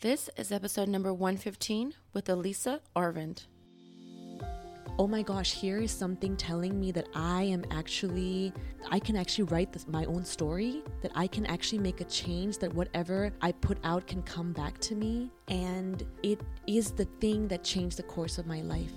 [0.00, 3.44] This is episode number 115 with Elisa Arvind.
[4.98, 8.54] oh my gosh, here is something telling me that I am actually,
[8.90, 12.56] I can actually write this, my own story, that I can actually make a change,
[12.60, 15.30] that whatever I put out can come back to me.
[15.48, 18.92] And it is the thing that changed the course of my life.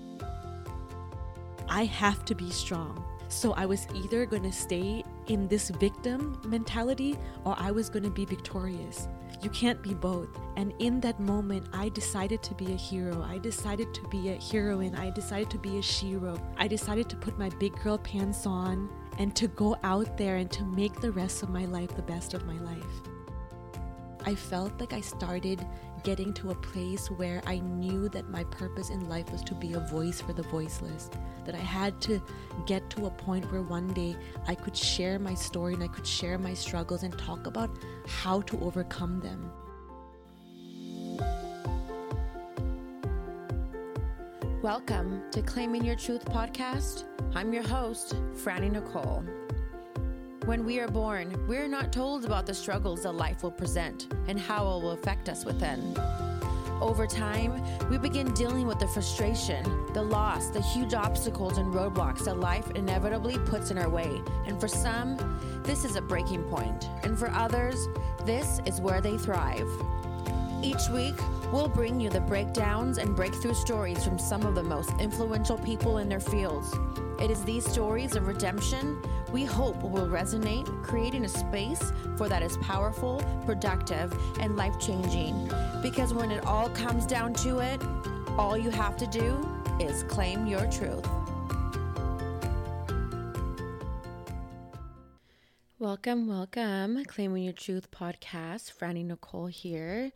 [1.68, 3.04] I have to be strong.
[3.28, 8.04] So I was either going to stay in this victim mentality or I was going
[8.04, 9.10] to be victorious.
[9.42, 10.30] You can't be both.
[10.56, 13.22] And in that moment, I decided to be a hero.
[13.24, 14.96] I decided to be a heroine.
[14.96, 16.40] I decided to be a shero.
[16.58, 20.52] I decided to put my big girl pants on and to go out there and
[20.52, 23.02] to make the rest of my life the best of my life.
[24.26, 25.66] I felt like I started
[26.04, 29.74] getting to a place where I knew that my purpose in life was to be
[29.74, 31.10] a voice for the voiceless.
[31.46, 32.22] That I had to
[32.66, 34.16] get to a point where one day
[34.48, 37.70] I could share my story and I could share my struggles and talk about
[38.06, 39.52] how to overcome them.
[44.62, 47.06] Welcome to Claiming Your Truth podcast.
[47.34, 49.26] I'm your host, Franny Nicole.
[50.46, 54.14] When we are born, we are not told about the struggles that life will present
[54.28, 55.98] and how it will affect us within.
[56.82, 59.64] Over time, we begin dealing with the frustration,
[59.94, 64.22] the loss, the huge obstacles and roadblocks that life inevitably puts in our way.
[64.46, 65.16] And for some,
[65.64, 66.90] this is a breaking point.
[67.04, 67.88] and for others,
[68.26, 69.70] this is where they thrive.
[70.64, 71.16] Each week,
[71.52, 75.98] we'll bring you the breakdowns and breakthrough stories from some of the most influential people
[75.98, 76.74] in their fields.
[77.20, 78.98] It is these stories of redemption
[79.34, 85.52] we hope will resonate, creating a space for that is powerful, productive, and life changing.
[85.82, 87.82] Because when it all comes down to it,
[88.38, 89.46] all you have to do
[89.82, 91.06] is claim your truth.
[95.78, 97.04] Welcome, welcome.
[97.04, 98.72] Claiming Your Truth podcast.
[98.74, 100.14] Franny Nicole here.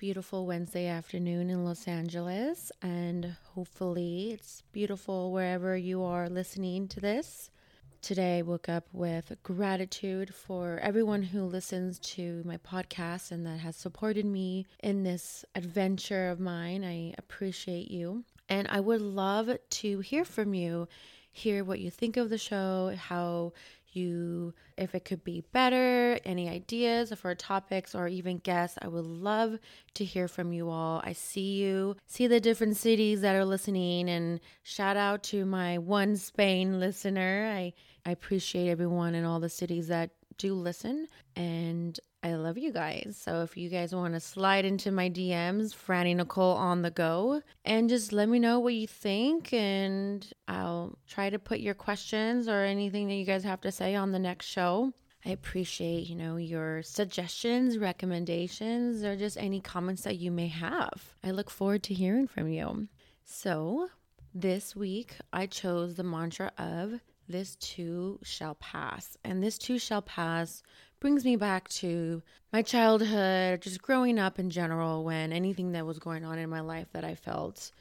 [0.00, 7.00] Beautiful Wednesday afternoon in Los Angeles, and hopefully it's beautiful wherever you are listening to
[7.00, 7.50] this.
[8.00, 13.58] Today, I woke up with gratitude for everyone who listens to my podcast and that
[13.58, 16.82] has supported me in this adventure of mine.
[16.82, 18.24] I appreciate you.
[18.48, 20.88] And I would love to hear from you,
[21.30, 23.52] hear what you think of the show, how
[23.92, 28.78] you, if it could be better, any ideas for topics or even guests.
[28.80, 29.58] I would love
[29.94, 31.00] to hear from you all.
[31.04, 35.78] I see you, see the different cities that are listening, and shout out to my
[35.78, 37.50] one Spain listener.
[37.54, 37.72] I,
[38.06, 41.06] I appreciate everyone in all the cities that do listen,
[41.36, 43.18] and I love you guys.
[43.20, 47.42] So if you guys want to slide into my DMs, Franny Nicole on the go,
[47.64, 52.48] and just let me know what you think, and I'll try to put your questions
[52.48, 54.92] or anything that you guys have to say on the next show.
[55.26, 61.14] I appreciate, you know, your suggestions, recommendations, or just any comments that you may have.
[61.22, 62.88] I look forward to hearing from you.
[63.24, 63.90] So,
[64.34, 67.00] this week I chose the mantra of
[67.30, 69.16] this too shall pass.
[69.24, 70.62] And this too shall pass
[71.00, 75.98] brings me back to my childhood, just growing up in general, when anything that was
[75.98, 77.72] going on in my life that I felt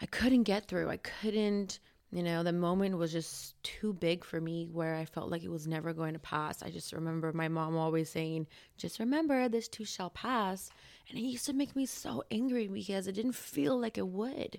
[0.00, 1.78] I couldn't get through, I couldn't,
[2.10, 5.50] you know, the moment was just too big for me where I felt like it
[5.50, 6.62] was never going to pass.
[6.62, 8.46] I just remember my mom always saying,
[8.78, 10.70] just remember this too shall pass.
[11.10, 14.58] And it used to make me so angry because it didn't feel like it would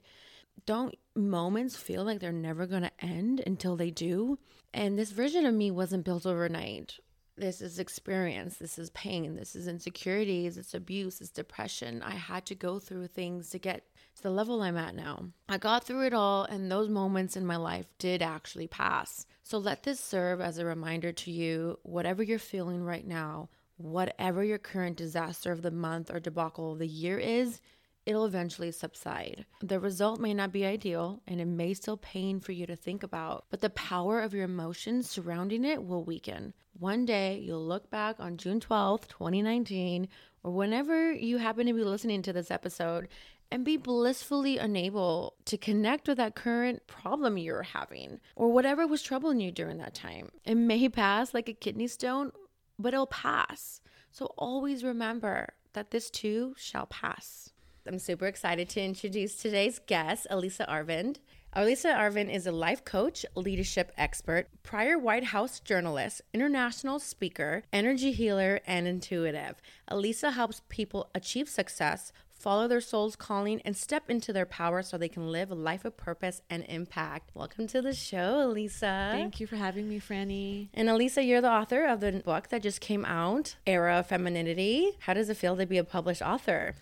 [0.65, 4.39] don't moments feel like they're never going to end until they do?
[4.73, 6.99] And this version of me wasn't built overnight.
[7.37, 12.01] This is experience, this is pain, this is insecurities, it's abuse, it's depression.
[12.01, 13.83] I had to go through things to get
[14.15, 15.31] to the level I'm at now.
[15.49, 19.25] I got through it all, and those moments in my life did actually pass.
[19.43, 24.41] So let this serve as a reminder to you whatever you're feeling right now, whatever
[24.41, 27.59] your current disaster of the month or debacle of the year is,
[28.05, 29.45] it'll eventually subside.
[29.61, 33.03] The result may not be ideal and it may still pain for you to think
[33.03, 36.53] about, but the power of your emotions surrounding it will weaken.
[36.77, 40.07] One day you'll look back on June 12th, 2019,
[40.43, 43.07] or whenever you happen to be listening to this episode
[43.51, 49.01] and be blissfully unable to connect with that current problem you're having or whatever was
[49.01, 50.29] troubling you during that time.
[50.43, 52.31] It may pass like a kidney stone,
[52.77, 53.81] but it'll pass.
[54.11, 57.51] So always remember that this too shall pass.
[57.87, 61.17] I'm super excited to introduce today's guest, Elisa Arvind.
[61.53, 68.11] Elisa Arvind is a life coach, leadership expert, prior White House journalist, international speaker, energy
[68.11, 69.61] healer, and intuitive.
[69.87, 74.97] Elisa helps people achieve success, follow their soul's calling, and step into their power so
[74.97, 77.29] they can live a life of purpose and impact.
[77.35, 79.11] Welcome to the show, Elisa.
[79.13, 80.69] Thank you for having me, Franny.
[80.73, 84.93] And Elisa, you're the author of the book that just came out, Era of Femininity.
[85.01, 86.73] How does it feel to be a published author?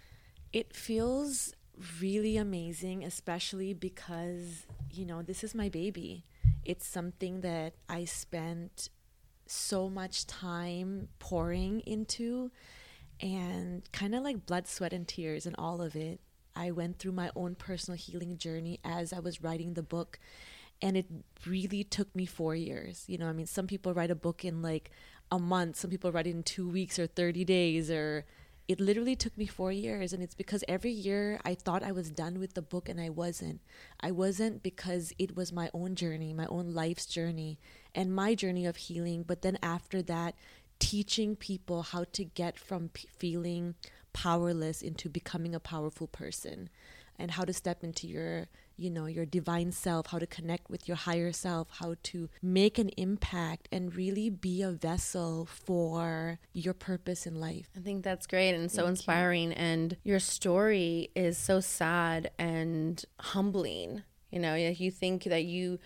[0.53, 1.55] It feels
[1.99, 6.25] really amazing, especially because, you know, this is my baby.
[6.63, 8.89] It's something that I spent
[9.47, 12.51] so much time pouring into
[13.19, 16.19] and kind of like blood, sweat, and tears and all of it.
[16.55, 20.19] I went through my own personal healing journey as I was writing the book.
[20.81, 21.07] And it
[21.47, 23.05] really took me four years.
[23.07, 24.91] You know, I mean, some people write a book in like
[25.31, 28.25] a month, some people write it in two weeks or 30 days or
[28.67, 32.09] it literally took me four years and it's because every year i thought i was
[32.09, 33.59] done with the book and i wasn't.
[33.99, 37.59] I wasn't because it was my own journey my own life's journey
[37.93, 40.35] and my journey of healing but then after that
[40.79, 43.75] teaching people how to get from p- feeling
[44.13, 46.69] powerless into becoming a powerful person
[47.17, 48.47] and how to step into your
[48.77, 52.77] you know your divine self how to connect with your higher self how to make
[52.77, 58.27] an impact and really be a vessel for your purpose in life i think that's
[58.27, 59.57] great and so Thank inspiring you.
[59.57, 65.79] and your story is so sad and humbling you know you think that you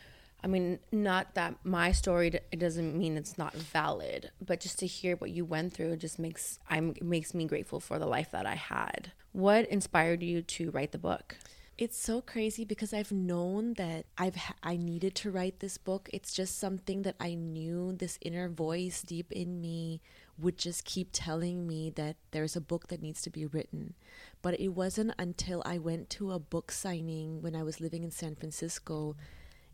[0.44, 4.88] I mean, not that my story it doesn't mean it's not valid, but just to
[4.88, 8.46] hear what you went through just makes I'm makes me grateful for the life that
[8.46, 9.12] I had.
[9.32, 11.38] What inspired you to write the book?
[11.78, 16.10] It's so crazy because I've known that I've I needed to write this book.
[16.12, 20.02] It's just something that I knew this inner voice deep in me
[20.40, 23.94] would just keep telling me that there's a book that needs to be written.
[24.42, 28.10] But it wasn't until I went to a book signing when I was living in
[28.10, 29.16] San Francisco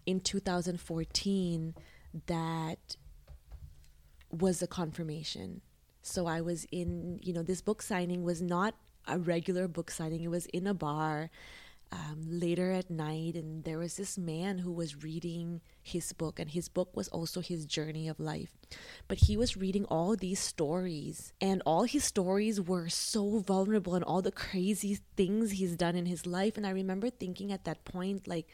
[0.05, 1.73] in 2014
[2.27, 2.97] that
[4.29, 5.61] was a confirmation.
[6.01, 8.75] So I was in, you know, this book signing was not
[9.07, 10.21] a regular book signing.
[10.23, 11.29] It was in a bar
[11.94, 16.50] um, later at night, and there was this man who was reading his book, and
[16.50, 18.57] his book was also his journey of life.
[19.07, 24.04] But he was reading all these stories, and all his stories were so vulnerable and
[24.04, 26.57] all the crazy things he's done in his life.
[26.57, 28.48] And I remember thinking at that point, like,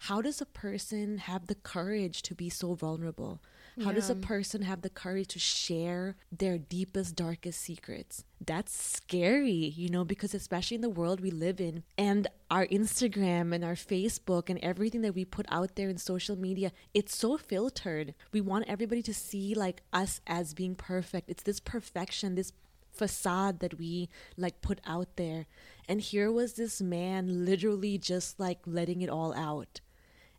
[0.00, 3.40] how does a person have the courage to be so vulnerable?
[3.80, 3.92] How yeah.
[3.92, 8.24] does a person have the courage to share their deepest, darkest secrets?
[8.44, 13.54] That's scary, you know, because especially in the world we live in and our Instagram
[13.54, 17.38] and our Facebook and everything that we put out there in social media, it's so
[17.38, 18.14] filtered.
[18.30, 21.30] We want everybody to see like us as being perfect.
[21.30, 22.52] It's this perfection, this
[22.92, 25.46] facade that we like put out there.
[25.88, 29.80] And here was this man literally just like letting it all out.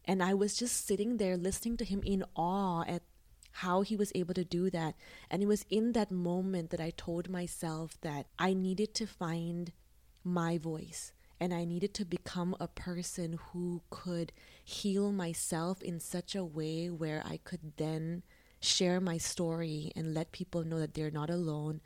[0.05, 3.03] And I was just sitting there listening to him in awe at
[3.57, 4.95] how he was able to do that.
[5.29, 9.71] And it was in that moment that I told myself that I needed to find
[10.23, 14.31] my voice and I needed to become a person who could
[14.63, 18.23] heal myself in such a way where I could then
[18.59, 21.81] share my story and let people know that they're not alone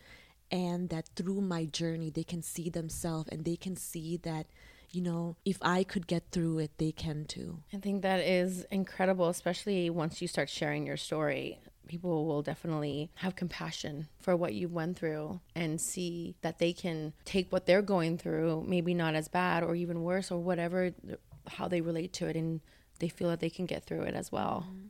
[0.52, 4.46] and that through my journey they can see themselves and they can see that
[4.92, 7.60] you know, if I could get through it, they can too.
[7.74, 11.60] I think that is incredible, especially once you start sharing your story.
[11.88, 17.14] People will definitely have compassion for what you went through and see that they can
[17.24, 20.92] take what they're going through, maybe not as bad or even worse or whatever,
[21.48, 22.60] how they relate to it, and
[23.00, 24.66] they feel that they can get through it as well.
[24.68, 24.88] Mm-hmm.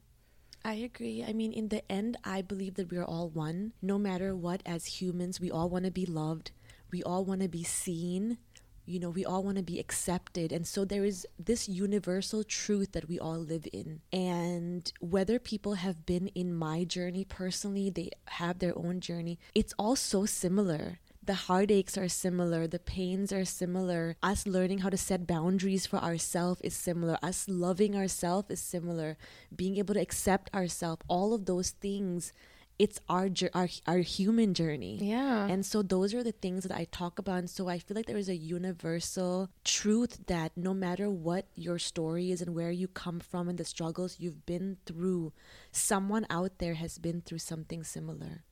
[0.65, 1.23] I agree.
[1.25, 3.73] I mean, in the end, I believe that we're all one.
[3.81, 6.51] No matter what, as humans, we all want to be loved.
[6.91, 8.38] We all want to be seen
[8.87, 12.94] you know we all want to be accepted and so there is this universal truth
[12.94, 18.09] that we all live in and whether people have been in my journey personally they
[18.25, 23.44] have their own journey it's all so similar the heartaches are similar, the pains are
[23.44, 24.15] similar.
[24.23, 27.17] Us learning how to set boundaries for ourselves is similar.
[27.21, 29.17] Us loving ourselves is similar.
[29.53, 32.31] Being able to accept ourselves, all of those things
[32.79, 34.97] it's our our our human journey.
[35.01, 35.47] Yeah.
[35.47, 37.39] And so those are the things that I talk about.
[37.39, 41.79] And so I feel like there is a universal truth that no matter what your
[41.79, 45.33] story is and where you come from and the struggles you've been through,
[45.71, 48.43] someone out there has been through something similar.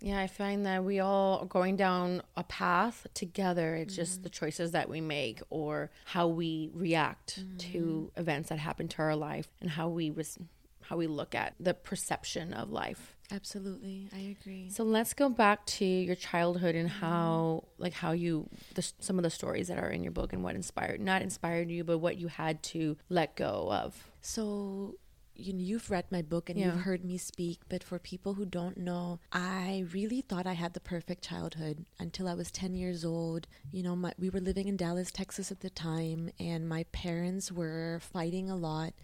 [0.00, 3.74] Yeah, I find that we all are going down a path together.
[3.74, 4.02] It's mm-hmm.
[4.02, 7.56] just the choices that we make or how we react mm-hmm.
[7.72, 10.38] to events that happen to our life and how we res-
[10.82, 13.13] how we look at the perception of life.
[13.30, 14.68] Absolutely, I agree.
[14.70, 19.22] So let's go back to your childhood and how, like, how you the, some of
[19.22, 22.16] the stories that are in your book and what inspired, not inspired you, but what
[22.18, 24.08] you had to let go of.
[24.20, 24.96] So
[25.36, 26.66] you know, you've read my book and yeah.
[26.66, 30.74] you've heard me speak, but for people who don't know, I really thought I had
[30.74, 33.46] the perfect childhood until I was 10 years old.
[33.72, 37.50] You know, my, we were living in Dallas, Texas at the time, and my parents
[37.50, 38.94] were fighting a lot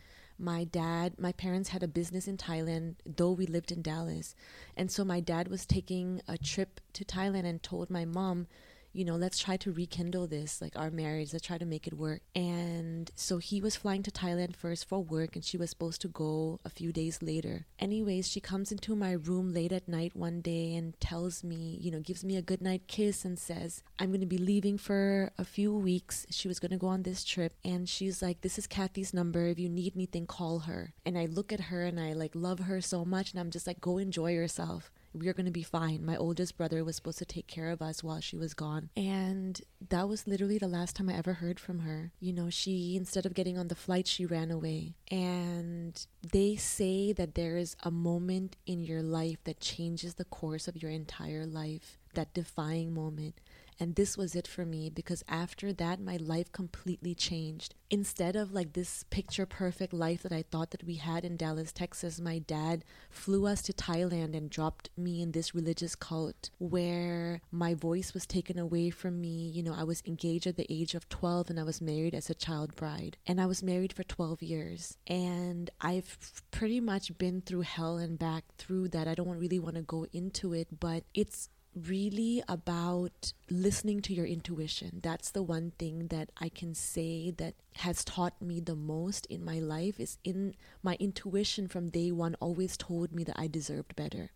[0.41, 4.35] my dad, my parents had a business in Thailand, though we lived in Dallas.
[4.77, 8.47] And so my dad was taking a trip to Thailand and told my mom,
[8.93, 11.95] you know, let's try to rekindle this, like our marriage, let's try to make it
[11.95, 12.23] work.
[12.35, 16.09] And so he was flying to Thailand first for work, and she was supposed to
[16.09, 17.67] go a few days later.
[17.79, 21.91] Anyways, she comes into my room late at night one day and tells me, you
[21.91, 25.31] know, gives me a good night kiss and says, I'm going to be leaving for
[25.39, 26.27] a few weeks.
[26.31, 27.55] She was going to go on this trip.
[27.65, 29.47] And she's like, This is Kathy's number.
[29.47, 30.93] If you need anything, call her.
[31.05, 33.31] And I look at her and I like love her so much.
[33.31, 36.05] And I'm just like, Go enjoy yourself we are going to be fine.
[36.05, 38.91] My oldest brother was supposed to take care of us while she was gone.
[38.97, 42.13] And that was literally the last time I ever heard from her.
[42.21, 44.95] You know, she, instead of getting on the flight, she ran away.
[45.11, 50.69] And they say that there is a moment in your life that changes the course
[50.69, 53.41] of your entire life, that defying moment.
[53.81, 57.75] And this was it for me because after that, my life completely changed.
[57.91, 61.73] Instead of like this picture perfect life that I thought that we had in Dallas,
[61.73, 67.41] Texas, my dad flew us to Thailand and dropped me in this religious cult where
[67.51, 69.49] my voice was taken away from me.
[69.49, 72.29] You know, I was engaged at the age of 12 and I was married as
[72.29, 73.17] a child bride.
[73.27, 74.99] And I was married for 12 years.
[75.07, 76.19] And I've
[76.51, 79.09] pretty much been through hell and back through that.
[79.09, 84.27] I don't really want to go into it, but it's really about listening to your
[84.27, 85.01] intuition.
[85.03, 89.45] That's the one thing that I can say that has taught me the most in
[89.45, 93.95] my life is in my intuition from day one always told me that I deserved
[93.95, 94.31] better.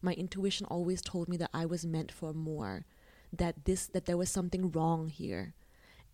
[0.00, 2.86] My intuition always told me that I was meant for more,
[3.32, 5.54] that this that there was something wrong here.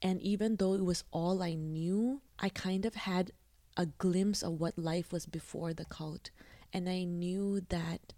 [0.00, 3.32] And even though it was all I knew, I kind of had
[3.76, 6.30] a glimpse of what life was before the cult.
[6.72, 8.14] And I knew that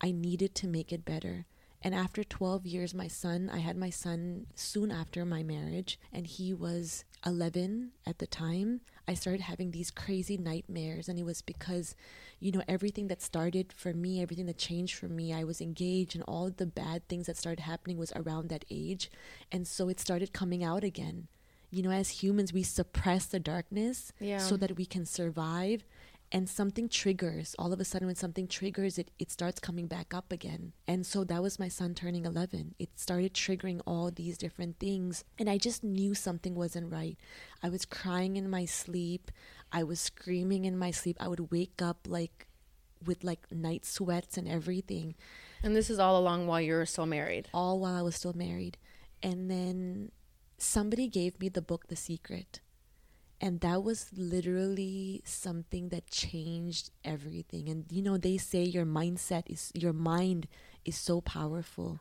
[0.00, 1.46] I needed to make it better
[1.82, 6.26] and after 12 years, my son, I had my son soon after my marriage, and
[6.26, 8.80] he was 11 at the time.
[9.06, 11.94] I started having these crazy nightmares, and it was because,
[12.40, 16.16] you know, everything that started for me, everything that changed for me, I was engaged,
[16.16, 19.08] and all the bad things that started happening was around that age.
[19.52, 21.28] And so it started coming out again.
[21.70, 24.38] You know, as humans, we suppress the darkness yeah.
[24.38, 25.84] so that we can survive
[26.30, 30.12] and something triggers all of a sudden when something triggers it it starts coming back
[30.12, 30.72] up again.
[30.86, 35.24] And so that was my son turning 11 it started triggering all these different things
[35.38, 37.16] and i just knew something wasn't right.
[37.62, 39.30] I was crying in my sleep.
[39.72, 41.16] I was screaming in my sleep.
[41.20, 42.46] I would wake up like
[43.04, 45.14] with like night sweats and everything.
[45.62, 47.48] And this is all along while you were still married?
[47.52, 48.76] All while i was still married.
[49.22, 50.12] And then
[50.58, 52.60] somebody gave me the book the secret
[53.40, 57.68] and that was literally something that changed everything.
[57.68, 60.48] And you know they say your mindset is your mind
[60.84, 62.00] is so powerful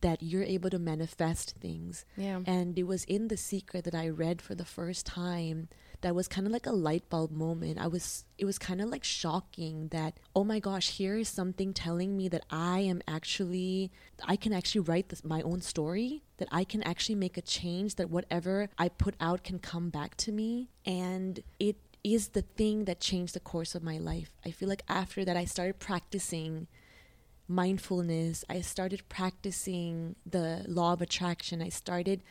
[0.00, 2.04] that you're able to manifest things.
[2.16, 2.40] Yeah.
[2.46, 5.68] And it was in the secret that i read for the first time
[6.02, 7.78] that was kind of like a light bulb moment.
[7.78, 11.72] I was it was kind of like shocking that oh my gosh, here is something
[11.72, 13.90] telling me that I am actually
[14.24, 17.94] I can actually write this, my own story, that I can actually make a change
[17.96, 22.84] that whatever I put out can come back to me and it is the thing
[22.84, 24.32] that changed the course of my life.
[24.44, 26.66] I feel like after that I started practicing
[27.48, 28.44] mindfulness.
[28.48, 31.62] I started practicing the law of attraction.
[31.62, 32.22] I started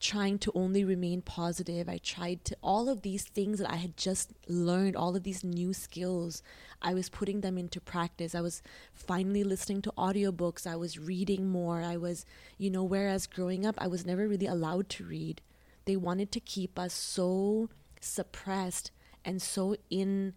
[0.00, 1.88] trying to only remain positive.
[1.88, 5.44] I tried to, all of these things that I had just learned, all of these
[5.44, 6.42] new skills,
[6.80, 8.34] I was putting them into practice.
[8.34, 8.62] I was
[8.94, 10.66] finally listening to audiobooks.
[10.66, 11.82] I was reading more.
[11.82, 12.24] I was,
[12.56, 15.42] you know, whereas growing up, I was never really allowed to read.
[15.84, 17.68] They wanted to keep us so
[18.00, 18.90] suppressed
[19.22, 20.32] and so in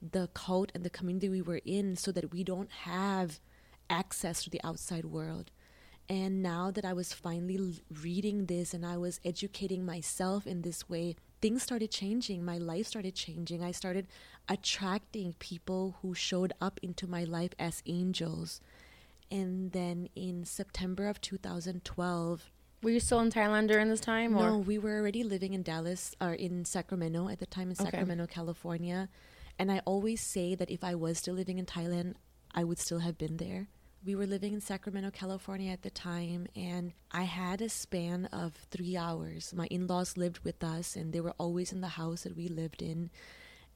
[0.00, 3.40] the cult and the community we were in so that we don't have
[3.90, 5.50] access to the outside world.
[6.08, 10.88] And now that I was finally reading this and I was educating myself in this
[10.88, 12.44] way, things started changing.
[12.44, 13.62] My life started changing.
[13.62, 14.06] I started
[14.48, 18.62] attracting people who showed up into my life as angels.
[19.30, 22.50] And then in September of 2012,
[22.82, 24.34] were you still in Thailand during this time?
[24.34, 24.50] Or?
[24.50, 28.24] No, we were already living in Dallas or in Sacramento at the time in Sacramento,
[28.24, 28.34] okay.
[28.34, 29.10] California.
[29.58, 32.14] And I always say that if I was still living in Thailand,
[32.54, 33.68] I would still have been there
[34.04, 38.54] we were living in Sacramento, California at the time, and I had a span of
[38.70, 39.52] three hours.
[39.54, 42.48] My in laws lived with us, and they were always in the house that we
[42.48, 43.10] lived in.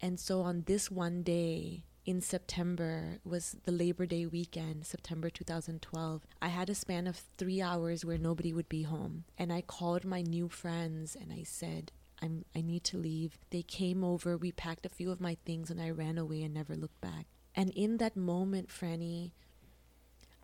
[0.01, 6.27] And so on this one day, in September was the Labor Day weekend, September 2012.
[6.41, 9.25] I had a span of three hours where nobody would be home.
[9.39, 13.39] And I called my new friends and I said, I'm, I need to leave.
[13.51, 16.55] They came over, we packed a few of my things, and I ran away and
[16.55, 17.27] never looked back.
[17.55, 19.33] And in that moment, Franny,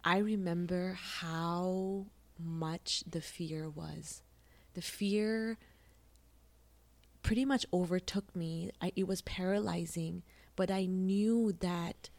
[0.05, 2.07] I remember how
[2.39, 4.23] much the fear was.
[4.75, 5.59] The fear
[7.23, 8.71] pretty much overtook me.
[8.81, 10.23] I, it was paralyzing,
[10.57, 12.11] but I knew that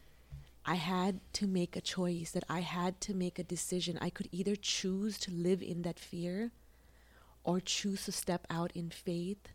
[0.64, 3.98] I had to make a choice, that I had to make a decision.
[4.00, 6.52] I could either choose to live in that fear
[7.42, 9.48] or choose to step out in faith,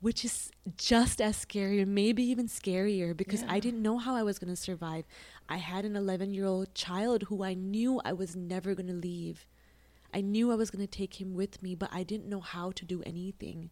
[0.00, 3.52] which is just as scary, maybe even scarier, because Yeah.
[3.52, 5.04] I didn't know how I was going to survive.
[5.48, 8.94] I had an 11 year old child who I knew I was never going to
[8.94, 9.46] leave.
[10.12, 12.72] I knew I was going to take him with me, but I didn't know how
[12.72, 13.70] to do anything.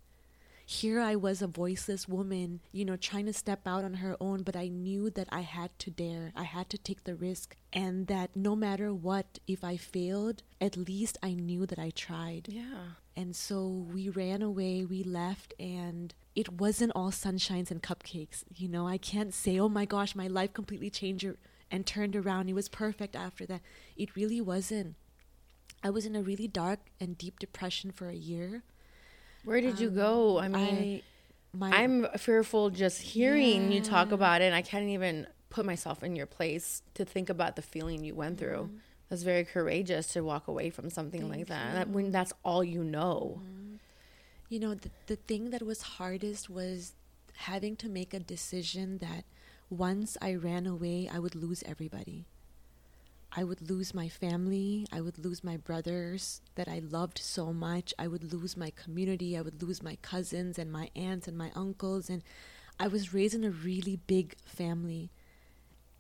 [0.71, 4.43] Here I was, a voiceless woman, you know, trying to step out on her own,
[4.43, 6.31] but I knew that I had to dare.
[6.37, 10.77] I had to take the risk, and that no matter what, if I failed, at
[10.77, 12.49] least I knew that I tried.
[12.51, 12.99] Yeah.
[13.17, 18.45] And so we ran away, we left, and it wasn't all sunshines and cupcakes.
[18.55, 21.27] You know, I can't say, oh my gosh, my life completely changed
[21.71, 22.51] and turned around.
[22.51, 23.63] It was perfect after that.
[23.97, 24.97] It really wasn't.
[25.83, 28.65] I was in a really dark and deep depression for a year.
[29.45, 30.39] Where did you Um, go?
[30.39, 31.03] I mean, I,
[31.57, 34.47] my, I'm fearful just hearing you talk about it.
[34.47, 38.15] And I can't even put myself in your place to think about the feeling you
[38.15, 38.71] went through.
[39.09, 41.73] That's very courageous to walk away from something like that.
[41.75, 41.89] that.
[41.89, 43.41] When that's all you know.
[44.51, 46.93] you know, the, the thing that was hardest was
[47.37, 49.25] having to make a decision that
[49.71, 52.27] once I ran away, I would lose everybody.
[53.31, 54.87] I would lose my family.
[54.91, 57.93] I would lose my brothers that I loved so much.
[57.99, 59.37] I would lose my community.
[59.37, 62.09] I would lose my cousins and my aunts and my uncles.
[62.09, 62.23] And
[62.81, 65.11] I was raised in a really big family.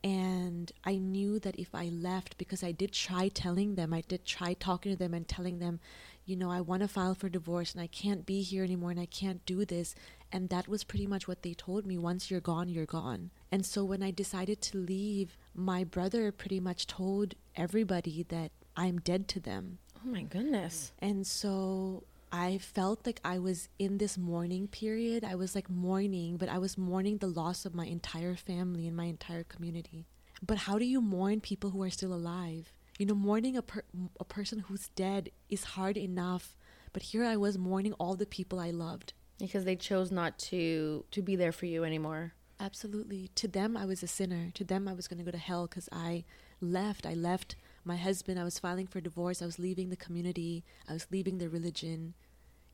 [0.02, 4.24] And I knew that if I left, because I did try telling them, I did
[4.24, 5.80] try talking to them and telling them,
[6.24, 9.00] you know, I want to file for divorce and I can't be here anymore and
[9.00, 9.94] I can't do this.
[10.30, 11.98] And that was pretty much what they told me.
[11.98, 13.30] Once you're gone, you're gone.
[13.50, 18.98] And so when I decided to leave, my brother pretty much told everybody that I'm
[19.00, 19.78] dead to them.
[19.96, 20.92] Oh my goodness.
[21.00, 25.24] And so I felt like I was in this mourning period.
[25.24, 28.96] I was like mourning, but I was mourning the loss of my entire family and
[28.96, 30.06] my entire community.
[30.46, 32.72] But how do you mourn people who are still alive?
[32.98, 33.84] You know, mourning a, per-
[34.20, 36.56] a person who's dead is hard enough.
[36.92, 39.14] But here I was mourning all the people I loved.
[39.38, 42.34] Because they chose not to to be there for you anymore.
[42.60, 43.30] Absolutely.
[43.36, 44.50] To them, I was a sinner.
[44.54, 46.24] To them, I was going to go to hell because I
[46.60, 47.06] left.
[47.06, 48.38] I left my husband.
[48.38, 49.40] I was filing for divorce.
[49.40, 50.64] I was leaving the community.
[50.88, 52.14] I was leaving the religion.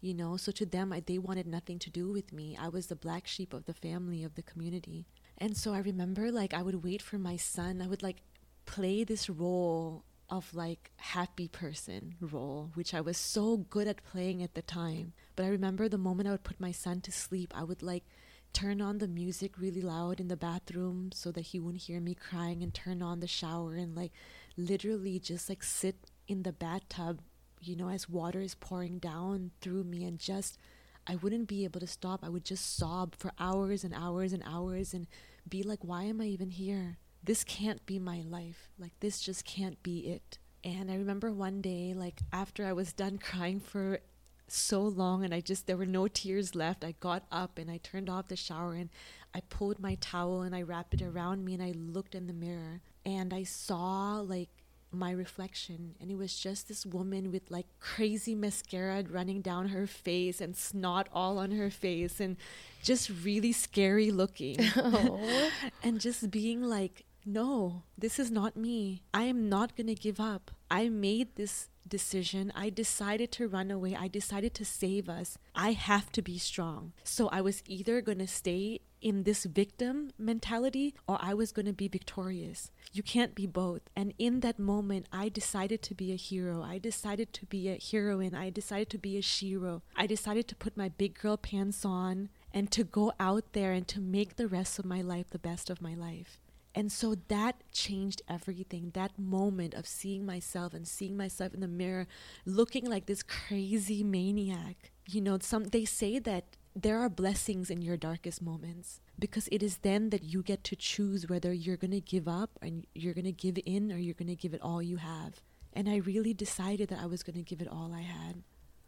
[0.01, 2.57] You know, so to them, I, they wanted nothing to do with me.
[2.61, 5.07] I was the black sheep of the family, of the community.
[5.39, 7.81] And so I remember, like, I would wait for my son.
[7.83, 8.19] I would, like,
[8.67, 14.43] play this role of, like, happy person role, which I was so good at playing
[14.43, 15.15] at the time.
[15.37, 18.05] But I remember the moment I would put my son to sleep, I would, like,
[18.55, 22.15] turn on the music really loud in the bathroom so that he wouldn't hear me
[22.15, 24.13] crying and turn on the shower and like
[24.57, 25.97] literally just like sit
[26.29, 27.21] in the bathtub
[27.61, 30.59] you know as water is pouring down through me and just
[31.07, 32.21] I wouldn't be able to stop.
[32.23, 35.07] I would just sob for hours and hours and hours and
[35.49, 36.99] be like why am I even here?
[37.23, 38.71] This can't be my life.
[38.79, 40.39] Like this just can't be it.
[40.63, 44.01] And I remember one day like after I was done crying for
[44.47, 46.85] so long and I just there were no tears left.
[46.85, 48.91] I got up and I turned off the shower and
[49.35, 52.33] I pulled my towel and I wrapped it around me and I looked in the
[52.33, 54.51] mirror and I saw like
[54.95, 59.87] my reflection and it was just this woman with like crazy mascara running down her
[59.87, 62.37] face and snot all on her face and
[62.83, 65.51] just really scary looking Oh.
[65.83, 70.21] and just being like no this is not me i am not going to give
[70.21, 73.95] up i made this decision i decided to run away.
[73.95, 75.39] I decided to save us.
[75.55, 76.93] I have to be strong.
[77.03, 81.67] So i was either going to stay in this victim mentality or i was going
[81.67, 82.71] to be victorious.
[82.93, 83.83] You can't be both.
[83.95, 86.63] And in that moment i decided to be a hero.
[86.63, 88.35] I decided to be a heroine.
[88.35, 89.83] I decided to be a shero.
[89.97, 93.87] I decided to put my big girl pants on and to go out there and
[93.89, 96.39] to make the rest of my life the best of my life
[96.75, 98.91] and so that changed everything.
[98.95, 102.07] That moment of seeing myself and seeing myself in the mirror
[102.45, 104.91] looking like this crazy maniac.
[105.09, 109.63] You know, some they say that there are blessings in your darkest moments because it
[109.63, 113.15] is then that you get to choose whether you're going to give up and you're
[113.15, 115.41] going to give in or you're going to give it all you have.
[115.73, 118.43] And I really decided that I was going to give it all I had.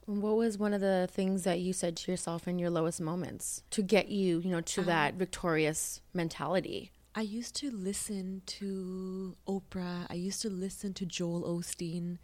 [0.07, 3.62] What was one of the things that you said to yourself in your lowest moments
[3.70, 6.92] to get you, you know, to um, that victorious mentality?
[7.18, 10.07] I used to listen to Oprah.
[10.11, 12.18] I used to listen to Joel Osteen.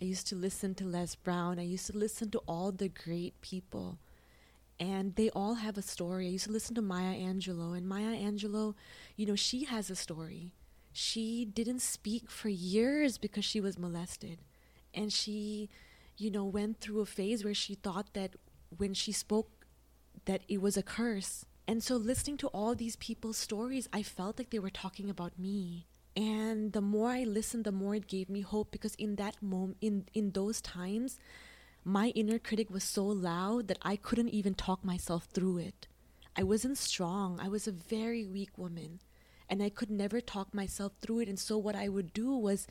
[0.00, 1.58] I used to listen to Les Brown.
[1.58, 3.98] I used to listen to all the great people.
[4.78, 6.26] And they all have a story.
[6.26, 7.76] I used to listen to Maya Angelou.
[7.76, 8.76] And Maya Angelou,
[9.16, 10.52] you know, she has a story.
[10.92, 14.38] She didn't speak for years because she was molested.
[14.94, 15.68] And she,
[16.16, 18.36] you know, went through a phase where she thought that
[18.76, 19.66] when she spoke,
[20.26, 21.46] that it was a curse.
[21.68, 25.38] And so listening to all these people's stories, I felt like they were talking about
[25.38, 25.86] me.
[26.16, 29.76] And the more I listened, the more it gave me hope because in that moment,
[29.80, 31.18] in, in those times,
[31.84, 35.88] my inner critic was so loud that I couldn't even talk myself through it.
[36.36, 37.38] I wasn't strong.
[37.40, 39.00] I was a very weak woman
[39.48, 41.28] and I could never talk myself through it.
[41.28, 42.66] And so what I would do was,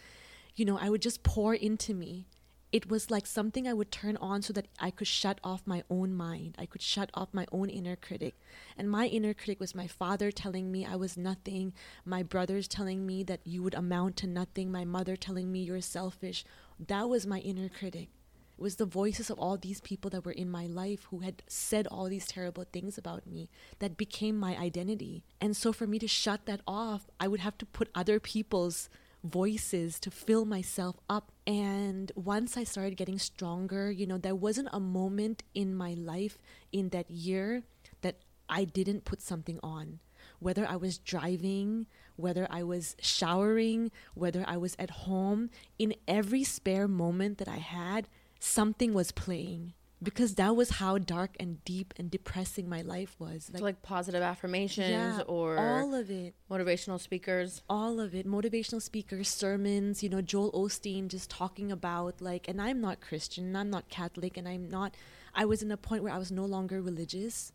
[0.55, 2.27] you know, I would just pour into me.
[2.75, 5.85] It was like something I would turn on so that I could shut off my
[5.89, 6.55] own mind.
[6.59, 8.35] I could shut off my own inner critic.
[8.77, 11.71] And my inner critic was my father telling me I was nothing,
[12.03, 15.79] my brothers telling me that you would amount to nothing, my mother telling me you're
[15.79, 16.43] selfish.
[16.77, 18.09] That was my inner critic.
[18.57, 21.43] It was the voices of all these people that were in my life who had
[21.47, 25.23] said all these terrible things about me that became my identity.
[25.39, 28.89] And so for me to shut that off, I would have to put other people's
[29.25, 31.31] voices to fill myself up.
[31.45, 36.37] And once I started getting stronger, you know, there wasn't a moment in my life
[36.71, 37.63] in that year
[38.01, 39.99] that I didn't put something on.
[40.39, 46.43] Whether I was driving, whether I was showering, whether I was at home, in every
[46.43, 48.07] spare moment that I had,
[48.39, 53.49] something was playing because that was how dark and deep and depressing my life was.
[53.51, 56.35] Like, so like positive affirmations yeah, or all of it.
[56.49, 57.61] Motivational speakers.
[57.69, 58.27] All of it.
[58.27, 63.55] Motivational speakers, sermons, you know, Joel Osteen just talking about like and I'm not Christian,
[63.55, 64.95] I'm not Catholic, and I'm not
[65.33, 67.51] I was in a point where I was no longer religious,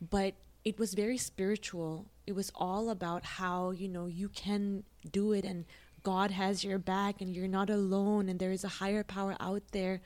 [0.00, 2.06] but it was very spiritual.
[2.26, 5.64] It was all about how, you know, you can do it and
[6.04, 9.62] God has your back and you're not alone and there is a higher power out
[9.72, 10.00] there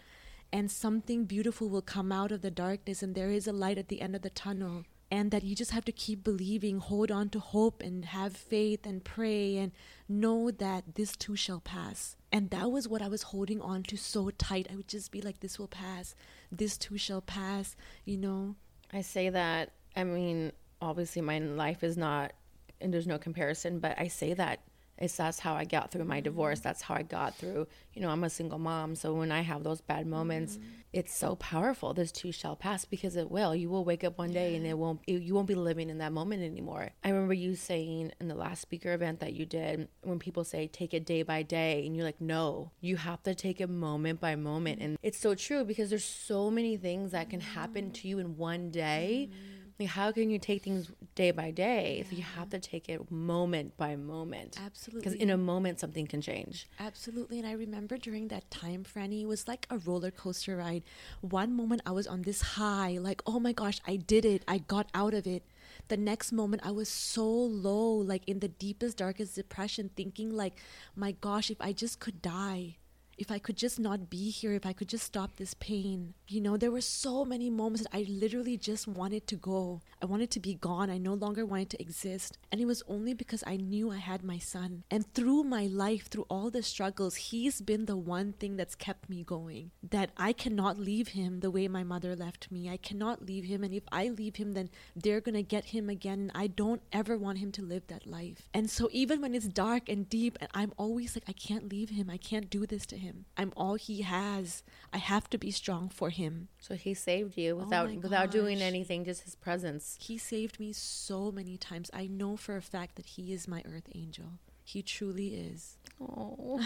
[0.53, 3.89] and something beautiful will come out of the darkness and there is a light at
[3.89, 4.85] the end of the tunnel.
[5.09, 8.85] And that you just have to keep believing hold on to hope and have faith
[8.85, 9.71] and pray and
[10.09, 12.17] know that this too shall pass.
[12.33, 14.67] And that was what i was holding on to so tight.
[14.69, 16.17] I would just be like this will pass.
[16.51, 18.57] This too shall pass you know?
[18.93, 22.33] I say that i mean obviously my life is not
[22.81, 24.61] and there's no comparison but i say that
[24.99, 26.61] it's that's how I got through my divorce.
[26.61, 28.95] That's how I got through, you know, I'm a single mom.
[28.95, 30.69] So when I have those bad moments, mm-hmm.
[30.93, 31.93] it's so powerful.
[31.93, 33.55] This too shall pass because it will.
[33.55, 35.99] You will wake up one day and it won't, it, you won't be living in
[35.99, 36.91] that moment anymore.
[37.05, 40.67] I remember you saying in the last speaker event that you did, when people say
[40.67, 44.21] take it day by day, and you're like, no, you have to take it moment
[44.21, 44.81] by moment.
[44.81, 48.37] And it's so true because there's so many things that can happen to you in
[48.37, 49.29] one day.
[49.31, 51.99] Mm-hmm like, how can you take things day by day?
[51.99, 52.11] Yeah.
[52.11, 54.59] So you have to take it moment by moment.
[54.65, 55.01] Absolutely.
[55.01, 56.67] Because in a moment, something can change.
[56.81, 57.39] Absolutely.
[57.39, 60.83] And I remember during that time, Franny, it was like a roller coaster ride.
[61.21, 64.45] One moment I was on this high, like, oh my gosh, I did it.
[64.49, 65.43] I got out of it.
[65.89, 70.55] The next moment I was so low, like in the deepest, darkest depression, thinking like,
[70.95, 72.77] my gosh, if I just could die
[73.19, 76.15] if I could just not be here, if I could just stop this pain.
[76.29, 79.81] You know, there were so many moments that I literally just wanted to go.
[80.03, 80.91] I wanted to be gone.
[80.91, 82.37] I no longer wanted to exist.
[82.53, 84.85] And it was only because I knew I had my son.
[84.91, 89.09] And through my life, through all the struggles, he's been the one thing that's kept
[89.09, 89.71] me going.
[89.83, 92.69] That I cannot leave him the way my mother left me.
[92.69, 93.65] I cannot leave him.
[93.65, 96.21] And if I leave him, then they're going to get him again.
[96.21, 98.49] And I don't ever want him to live that life.
[98.53, 101.91] And so even when it's dark and deep, and I'm always like, I can't leave
[101.91, 102.11] him.
[102.11, 103.25] I can't do this to him him.
[103.37, 104.63] I'm all he has.
[104.93, 106.49] I have to be strong for him.
[106.59, 109.97] So he saved you without oh without doing anything, just his presence.
[110.01, 111.91] He saved me so many times.
[111.93, 114.39] I know for a fact that he is my earth angel.
[114.65, 115.79] He truly is.
[116.01, 116.61] Oh.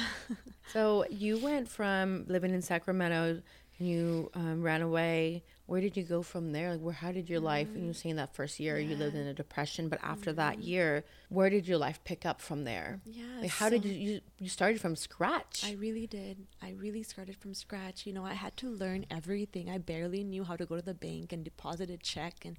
[0.73, 3.43] so you went from living in Sacramento
[3.79, 6.73] and you um, ran away where did you go from there?
[6.73, 7.47] Like, where, how did your mm-hmm.
[7.47, 8.89] life, you were saying that first year yeah.
[8.89, 10.39] you lived in a depression, but after mm-hmm.
[10.39, 13.01] that year, where did your life pick up from there?
[13.05, 13.23] Yeah.
[13.41, 15.63] Like, how so did you, you, you started from scratch?
[15.65, 16.39] I really did.
[16.61, 18.05] I really started from scratch.
[18.05, 19.71] You know, I had to learn everything.
[19.71, 22.57] I barely knew how to go to the bank and deposit a check and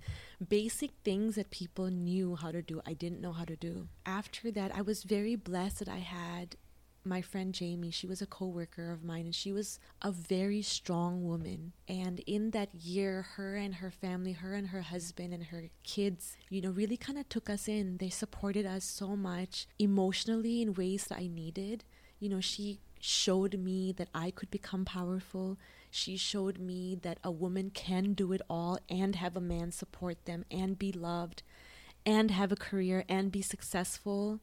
[0.47, 2.81] basic things that people knew how to do.
[2.85, 3.89] I didn't know how to do.
[4.05, 6.55] After that, I was very blessed that I had
[7.03, 11.23] my friend Jamie, she was a coworker of mine and she was a very strong
[11.23, 11.73] woman.
[11.87, 16.37] And in that year, her and her family, her and her husband and her kids,
[16.49, 17.97] you know, really kind of took us in.
[17.97, 21.83] They supported us so much emotionally in ways that I needed.
[22.19, 25.57] You know, she showed me that I could become powerful.
[25.89, 30.25] She showed me that a woman can do it all and have a man support
[30.25, 31.43] them and be loved
[32.05, 34.39] and have a career and be successful.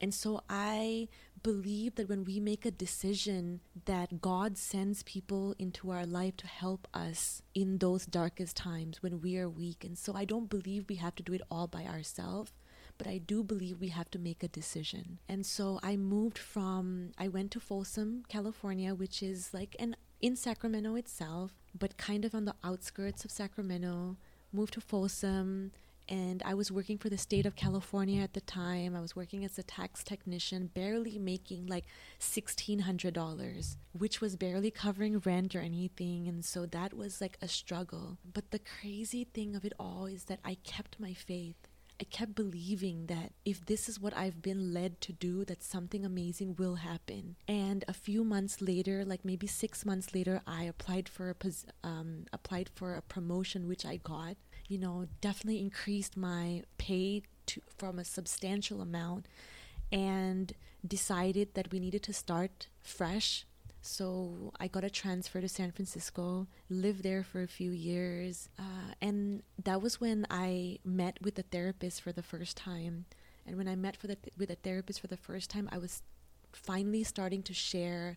[0.00, 1.08] And so I
[1.42, 6.46] believe that when we make a decision that God sends people into our life to
[6.46, 9.84] help us in those darkest times when we are weak.
[9.84, 12.52] And so I don't believe we have to do it all by ourselves
[12.98, 15.18] but I do believe we have to make a decision.
[15.28, 20.34] And so I moved from, I went to Folsom, California, which is like an in
[20.34, 24.16] Sacramento itself, but kind of on the outskirts of Sacramento.
[24.52, 25.72] Moved to Folsom,
[26.08, 28.94] and I was working for the state of California at the time.
[28.94, 31.86] I was working as a tax technician, barely making like
[32.20, 36.28] $1,600, which was barely covering rent or anything.
[36.28, 38.18] And so that was like a struggle.
[38.32, 41.56] But the crazy thing of it all is that I kept my faith.
[41.98, 46.04] I kept believing that if this is what I've been led to do, that something
[46.04, 47.36] amazing will happen.
[47.48, 52.26] And a few months later, like maybe six months later, I applied for a um,
[52.34, 54.36] applied for a promotion, which I got
[54.68, 59.26] you know, definitely increased my pay to, from a substantial amount
[59.92, 60.52] and
[60.86, 63.46] decided that we needed to start fresh.
[63.80, 68.94] So I got a transfer to San Francisco, lived there for a few years, uh,
[69.00, 73.04] and that was when I met with a therapist for the first time.
[73.46, 76.02] And when I met the th- with a therapist for the first time, I was
[76.52, 78.16] finally starting to share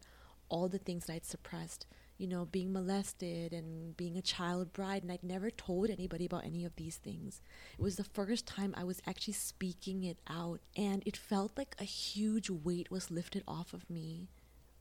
[0.50, 1.86] all the things that I'd suppressed
[2.20, 5.02] you know, being molested and being a child bride.
[5.02, 7.42] And I'd never told anybody about any of these things.
[7.78, 10.60] It was the first time I was actually speaking it out.
[10.78, 14.28] And it felt like a huge weight was lifted off of me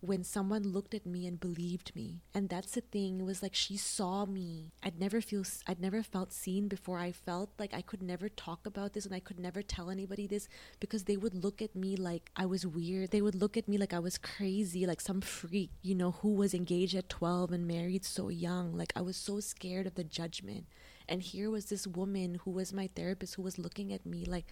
[0.00, 2.20] when someone looked at me and believed me.
[2.32, 4.72] And that's the thing it was like she saw me.
[4.82, 6.98] I'd never feel i'd never felt seen before.
[6.98, 10.26] I felt like i could never talk about this and i could never tell anybody
[10.26, 13.10] this because they would look at me like i was weird.
[13.10, 16.32] They would look at me like i was crazy like some freak you know who
[16.34, 18.76] was engaged at 12 and married so young.
[18.76, 20.66] Like i was so scared of the judgment.
[21.08, 24.46] And here was this woman who was my therapist who was looking at me like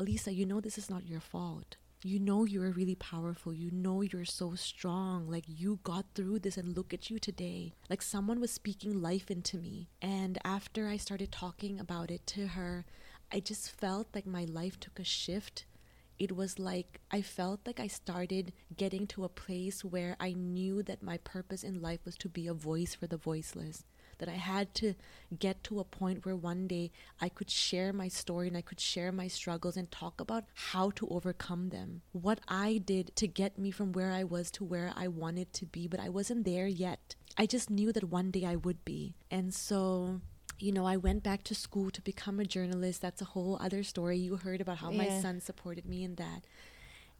[0.00, 3.52] elisa you know this is not your fault you know you're really powerful.
[3.52, 5.28] You know you're so strong.
[5.28, 7.74] Like you got through this and look at you today.
[7.90, 9.88] Like someone was speaking life into me.
[10.00, 12.84] And after I started talking about it to her,
[13.32, 15.64] I just felt like my life took a shift.
[16.18, 20.82] It was like I felt like I started getting to a place where I knew
[20.84, 23.84] that my purpose in life was to be a voice for the voiceless
[24.18, 24.94] that I had to
[25.38, 28.80] get to a point where one day I could share my story and I could
[28.80, 32.02] share my struggles and talk about how to overcome them.
[32.12, 35.66] What I did to get me from where I was to where I wanted to
[35.66, 37.14] be, but I wasn't there yet.
[37.36, 39.14] I just knew that one day I would be.
[39.30, 40.20] And so
[40.58, 43.00] you know, I went back to school to become a journalist.
[43.00, 44.18] That's a whole other story.
[44.18, 44.98] You heard about how yeah.
[45.04, 46.44] my son supported me in that.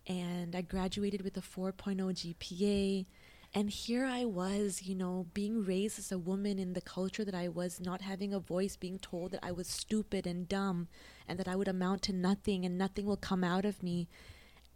[0.07, 1.97] And I graduated with a 4.0
[2.35, 3.07] GPA.
[3.55, 7.35] And here I was, you know, being raised as a woman in the culture that
[7.35, 10.89] I was, not having a voice, being told that I was stupid and dumb
[11.27, 14.09] and that I would amount to nothing and nothing will come out of me.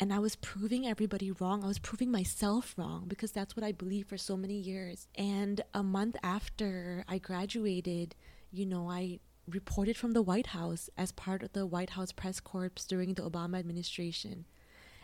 [0.00, 1.62] And I was proving everybody wrong.
[1.62, 5.06] I was proving myself wrong because that's what I believed for so many years.
[5.16, 8.16] And a month after I graduated,
[8.50, 12.40] you know, I reported from the White House as part of the White House press
[12.40, 14.46] corps during the Obama administration.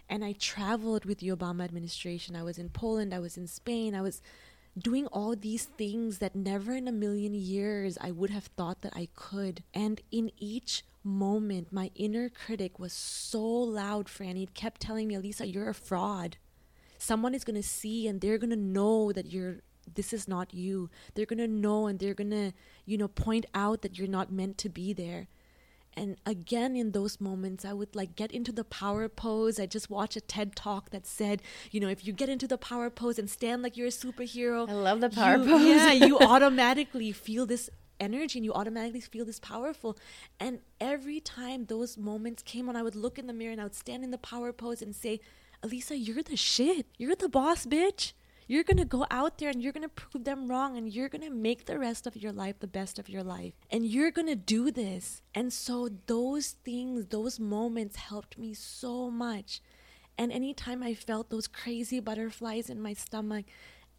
[0.08, 2.34] And I traveled with the Obama administration.
[2.34, 4.22] I was in Poland, I was in Spain, I was
[4.78, 8.92] doing all these things that never in a million years I would have thought that
[8.94, 9.62] I could.
[9.74, 14.44] And in each moment, my inner critic was so loud, Franny.
[14.44, 16.36] It kept telling me, Elisa, you're a fraud.
[16.98, 19.58] Someone is going to see and they're going to know that you're
[19.94, 20.90] this is not you.
[21.14, 22.52] They're going to know and they're going to,
[22.84, 25.28] you know, point out that you're not meant to be there
[25.98, 29.58] and again in those moments i would like get into the power pose.
[29.58, 32.58] I just watch a ted talk that said you know if you get into the
[32.58, 35.66] power pose and stand like you're a superhero i love the power you, pose.
[35.66, 37.68] yeah you automatically feel this
[38.00, 39.98] energy and you automatically feel this powerful.
[40.38, 43.64] And every time those moments came on i would look in the mirror and i
[43.64, 45.20] would stand in the power pose and say
[45.62, 46.86] elisa you're the shit.
[46.96, 48.12] You're the boss bitch
[48.48, 51.10] you're going to go out there and you're going to prove them wrong and you're
[51.10, 53.52] going to make the rest of your life the best of your life.
[53.70, 55.20] And you're going to do this.
[55.34, 59.60] And so those things, those moments helped me so much.
[60.16, 63.44] And anytime I felt those crazy butterflies in my stomach,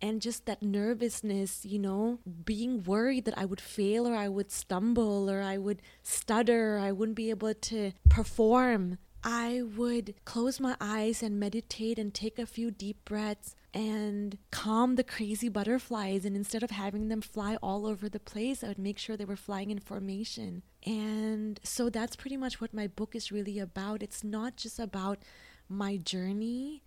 [0.01, 4.49] and just that nervousness, you know, being worried that I would fail or I would
[4.49, 8.97] stumble or I would stutter or I wouldn't be able to perform.
[9.25, 14.95] I would close my eyes and meditate and take a few deep breaths and calm
[14.95, 16.25] the crazy butterflies.
[16.25, 19.25] And instead of having them fly all over the place, I would make sure they
[19.25, 20.63] were flying in formation.
[20.85, 24.03] And so that's pretty much what my book is really about.
[24.03, 25.19] It's not just about
[25.67, 26.83] my journey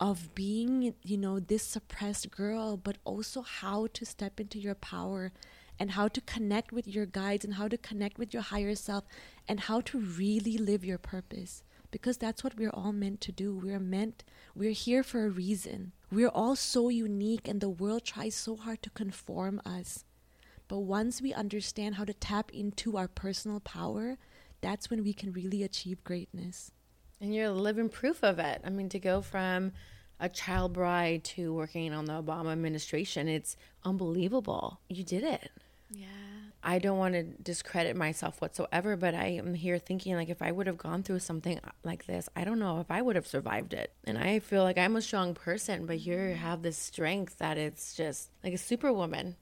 [0.00, 5.32] of being, you know, this suppressed girl, but also how to step into your power
[5.78, 9.04] and how to connect with your guides and how to connect with your higher self
[9.48, 11.63] and how to really live your purpose
[11.94, 13.54] because that's what we're all meant to do.
[13.54, 15.92] We're meant, we're here for a reason.
[16.10, 20.04] We're all so unique, and the world tries so hard to conform us.
[20.66, 24.18] But once we understand how to tap into our personal power,
[24.60, 26.72] that's when we can really achieve greatness.
[27.20, 28.60] And you're living proof of it.
[28.64, 29.70] I mean, to go from
[30.18, 34.80] a child bride to working on the Obama administration, it's unbelievable.
[34.88, 35.48] You did it.
[35.90, 36.08] Yeah.
[36.64, 40.50] I don't want to discredit myself whatsoever, but I am here thinking like if I
[40.50, 43.74] would have gone through something like this, I don't know if I would have survived
[43.74, 43.92] it.
[44.04, 47.94] And I feel like I'm a strong person, but you have this strength that it's
[47.94, 49.36] just like a superwoman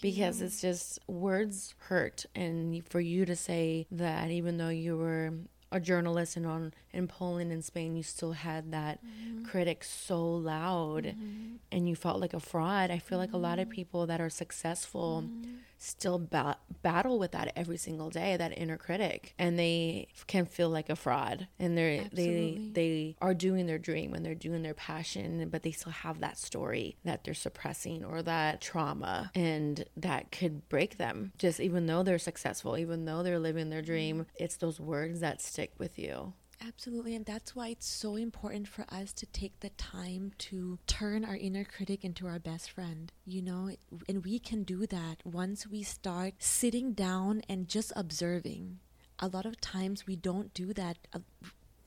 [0.00, 5.32] because it's just words hurt and for you to say that even though you were
[5.72, 9.44] a journalist and on in Poland and Spain you still had that mm-hmm.
[9.44, 11.56] critic so loud mm-hmm.
[11.72, 12.92] and you felt like a fraud.
[12.92, 13.22] I feel mm-hmm.
[13.22, 13.74] like a lot of mm-hmm.
[13.74, 18.76] people that are successful mm-hmm still ba- battle with that every single day that inner
[18.76, 19.34] critic.
[19.38, 21.48] And they can feel like a fraud.
[21.58, 25.70] And they're they they are doing their dream and they're doing their passion but they
[25.70, 29.30] still have that story that they're suppressing or that trauma.
[29.34, 31.32] And that could break them.
[31.38, 35.40] Just even though they're successful even though they're living their dream it's those words that
[35.40, 37.14] stick with you Absolutely.
[37.14, 41.36] And that's why it's so important for us to take the time to turn our
[41.36, 43.70] inner critic into our best friend, you know?
[44.08, 48.78] And we can do that once we start sitting down and just observing.
[49.18, 51.20] A lot of times we don't do that uh,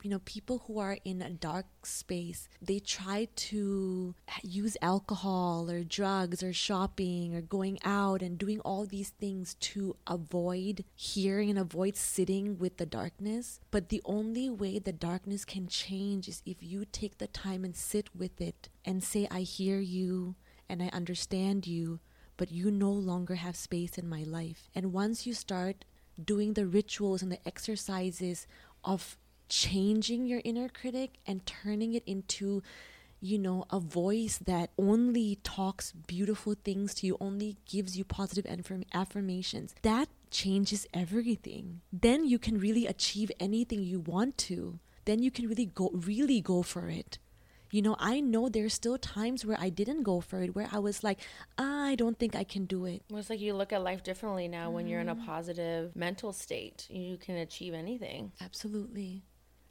[0.02, 5.82] you know, people who are in a dark space, they try to use alcohol or
[5.82, 11.58] drugs or shopping or going out and doing all these things to avoid hearing and
[11.58, 13.60] avoid sitting with the darkness.
[13.70, 17.76] But the only way the darkness can change is if you take the time and
[17.76, 20.34] sit with it and say, I hear you
[20.68, 22.00] and I understand you,
[22.36, 24.70] but you no longer have space in my life.
[24.74, 25.84] And once you start
[26.22, 28.46] doing the rituals and the exercises
[28.84, 29.16] of
[29.50, 32.62] changing your inner critic and turning it into
[33.20, 38.46] you know, a voice that only talks beautiful things to you, only gives you positive
[38.50, 41.82] affirm- affirmations, that changes everything.
[41.92, 44.78] Then you can really achieve anything you want to.
[45.04, 47.18] Then you can really go, really go for it.
[47.70, 50.80] You know, I know there's still times where I didn't go for it, where I
[50.80, 51.20] was like,
[51.56, 53.02] I don't think I can do it.
[53.08, 54.72] Well, it's like you look at life differently now mm.
[54.72, 55.24] when you're in a mm.
[55.24, 56.88] positive mental state.
[56.90, 58.32] You can achieve anything.
[58.40, 59.22] Absolutely.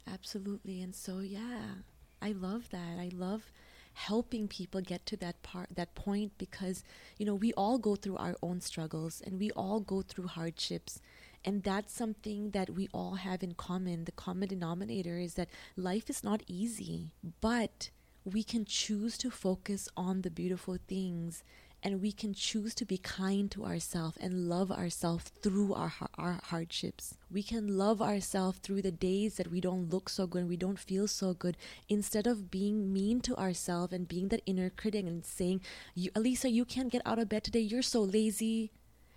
[0.06, 0.80] Absolutely.
[0.82, 1.76] And so, yeah,
[2.20, 2.98] I love that.
[2.98, 3.50] I love
[3.94, 6.84] helping people get to that part that point because
[7.18, 11.00] you know we all go through our own struggles and we all go through hardships
[11.44, 16.08] and that's something that we all have in common the common denominator is that life
[16.08, 17.10] is not easy
[17.40, 17.90] but
[18.24, 21.42] we can choose to focus on the beautiful things
[21.82, 26.40] and we can choose to be kind to ourselves and love ourselves through our, our
[26.44, 27.14] hardships.
[27.30, 30.56] We can love ourselves through the days that we don't look so good and we
[30.56, 31.56] don't feel so good
[31.88, 35.62] instead of being mean to ourselves and being that inner critic and saying,
[35.96, 37.60] Alisa, you can't get out of bed today.
[37.60, 38.72] You're so lazy.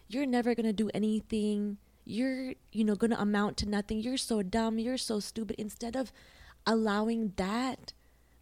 [0.07, 1.77] You're never going to do anything.
[2.05, 3.99] You're, you know, going to amount to nothing.
[3.99, 4.79] You're so dumb.
[4.79, 5.55] You're so stupid.
[5.57, 6.11] Instead of
[6.65, 7.93] allowing that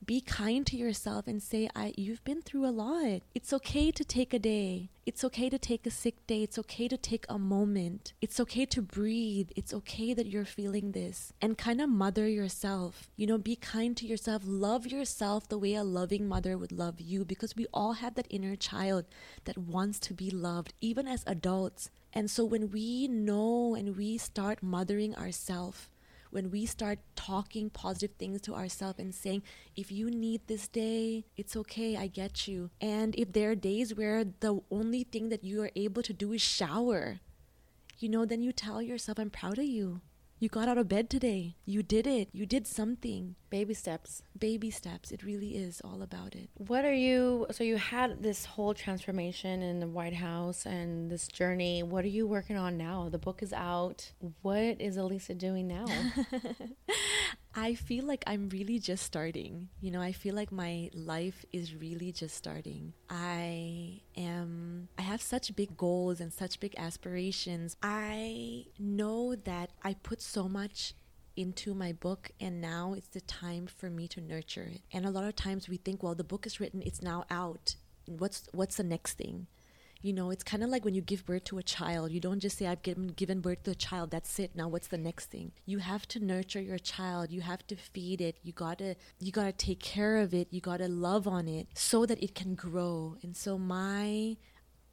[0.03, 3.21] be kind to yourself and say I you've been through a lot.
[3.35, 4.89] It's okay to take a day.
[5.05, 6.43] It's okay to take a sick day.
[6.43, 8.13] It's okay to take a moment.
[8.21, 9.49] It's okay to breathe.
[9.55, 11.33] It's okay that you're feeling this.
[11.41, 13.09] And kind of mother yourself.
[13.15, 14.43] You know, be kind to yourself.
[14.45, 18.27] Love yourself the way a loving mother would love you because we all have that
[18.29, 19.05] inner child
[19.45, 21.89] that wants to be loved even as adults.
[22.13, 25.87] And so when we know and we start mothering ourselves
[26.31, 29.43] when we start talking positive things to ourselves and saying,
[29.75, 32.71] if you need this day, it's okay, I get you.
[32.81, 36.33] And if there are days where the only thing that you are able to do
[36.33, 37.19] is shower,
[37.99, 40.01] you know, then you tell yourself, I'm proud of you.
[40.41, 41.55] You got out of bed today.
[41.65, 42.29] You did it.
[42.31, 43.35] You did something.
[43.51, 44.23] Baby steps.
[44.39, 45.11] Baby steps.
[45.11, 46.49] It really is all about it.
[46.55, 47.45] What are you?
[47.51, 51.83] So, you had this whole transformation in the White House and this journey.
[51.83, 53.07] What are you working on now?
[53.07, 54.13] The book is out.
[54.41, 55.85] What is Elisa doing now?
[57.53, 59.69] I feel like I'm really just starting.
[59.81, 62.93] You know, I feel like my life is really just starting.
[63.09, 67.75] I am, I have such big goals and such big aspirations.
[67.83, 70.93] I know that I put so much
[71.35, 74.81] into my book and now it's the time for me to nurture it.
[74.93, 77.75] And a lot of times we think, well, the book is written, it's now out.
[78.07, 79.47] What's what's the next thing?
[80.01, 82.11] You know, it's kind of like when you give birth to a child.
[82.11, 84.55] You don't just say, I've given, given birth to a child, that's it.
[84.55, 85.51] Now what's the next thing?
[85.65, 87.31] You have to nurture your child.
[87.31, 88.37] You have to feed it.
[88.41, 90.47] You gotta, you gotta take care of it.
[90.49, 93.17] You gotta love on it so that it can grow.
[93.21, 94.37] And so my,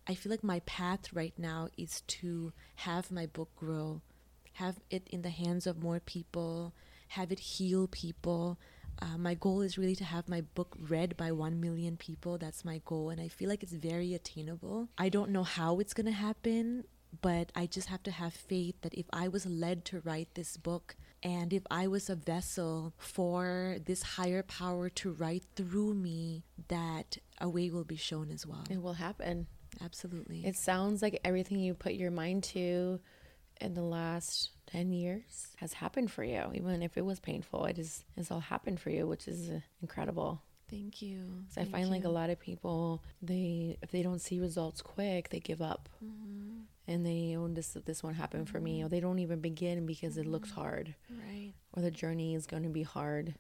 [0.07, 4.03] I feel like my path right now is to have my book grow,
[4.55, 6.75] have it in the hands of more people,
[7.09, 8.59] have it heal people,
[9.01, 12.39] uh, my goal is really to have my book read by 1 million people.
[12.39, 13.11] That's my goal.
[13.11, 14.89] And I feel like it's very attainable.
[14.99, 16.85] I don't know how it's going to happen,
[17.21, 20.57] but I just have to have faith that if I was led to write this
[20.57, 26.45] book, and if I was a vessel for this higher power to write through me,
[26.69, 28.65] that a way will be shown as well.
[28.71, 29.47] It will happen.
[29.81, 30.45] Absolutely.
[30.45, 33.01] It sounds like everything you put your mind to
[33.61, 36.43] in the last 10 years has happened for you.
[36.55, 39.51] Even if it was painful, it is it's all happened for you, which is
[39.83, 40.43] incredible.
[40.71, 41.21] Thank you.
[41.49, 45.31] So I find like a lot of people, they if they don't see results quick,
[45.31, 46.61] they give up, Mm-hmm.
[46.87, 50.19] and they oh this this won't happen for me, or they don't even begin because
[50.19, 51.55] it looks hard, Right.
[51.73, 53.35] or the journey is going to be hard.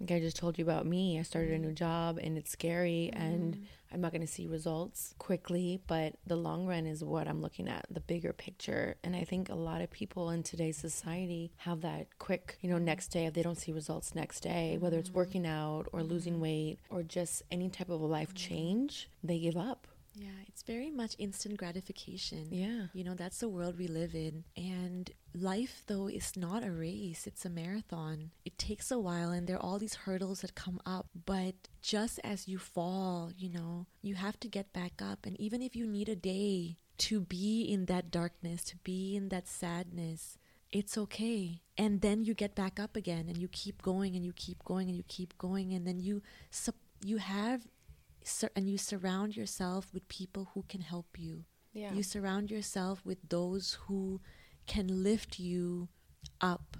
[0.00, 1.74] Like I just told you about me, I started a new mm-hmm.
[1.74, 3.64] job and it's scary, and mm-hmm.
[3.92, 7.68] I'm not going to see results quickly, but the long run is what I'm looking
[7.68, 8.96] at, the bigger picture.
[9.04, 12.76] And I think a lot of people in today's society have that quick, you know,
[12.76, 12.86] mm-hmm.
[12.86, 16.40] next day if they don't see results next day, whether it's working out or losing
[16.40, 19.86] weight or just any type of a life change, they give up.
[20.14, 22.48] Yeah, it's very much instant gratification.
[22.50, 22.86] Yeah.
[22.92, 24.44] You know, that's the world we live in.
[24.56, 28.30] And life, though, is not a race, it's a marathon.
[28.44, 31.08] It takes a while, and there are all these hurdles that come up.
[31.26, 35.26] But just as you fall, you know, you have to get back up.
[35.26, 39.28] And even if you need a day to be in that darkness, to be in
[39.30, 40.38] that sadness,
[40.70, 41.62] it's okay.
[41.76, 44.88] And then you get back up again and you keep going and you keep going
[44.88, 45.72] and you keep going.
[45.72, 46.22] And then you,
[47.04, 47.66] you have
[48.54, 51.44] and you surround yourself with people who can help you.
[51.72, 51.92] Yeah.
[51.92, 54.20] You surround yourself with those who
[54.66, 55.88] can lift you
[56.40, 56.76] up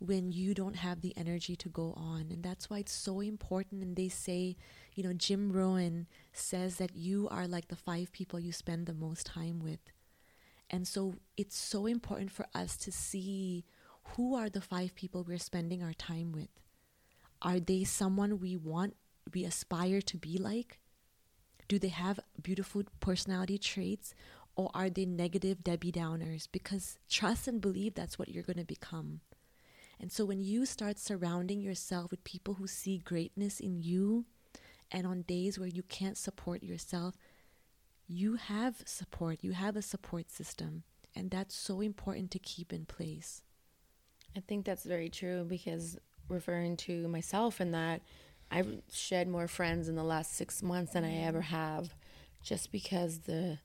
[0.00, 2.28] when you don't have the energy to go on.
[2.30, 3.82] And that's why it's so important.
[3.82, 4.56] And they say,
[4.94, 8.94] you know, Jim Rohn says that you are like the five people you spend the
[8.94, 9.80] most time with.
[10.70, 13.64] And so it's so important for us to see
[14.16, 16.48] who are the five people we're spending our time with.
[17.42, 18.96] Are they someone we want,
[19.32, 20.78] we aspire to be like?
[21.68, 24.14] Do they have beautiful personality traits?
[24.58, 26.48] Or are they negative Debbie Downers?
[26.50, 29.20] Because trust and believe that's what you're going to become.
[30.00, 34.26] And so when you start surrounding yourself with people who see greatness in you,
[34.90, 37.14] and on days where you can't support yourself,
[38.08, 40.82] you have support, you have a support system.
[41.14, 43.42] And that's so important to keep in place.
[44.36, 45.98] I think that's very true because
[46.28, 48.02] referring to myself in that
[48.50, 51.94] I've shed more friends in the last six months than I ever have
[52.42, 53.58] just because the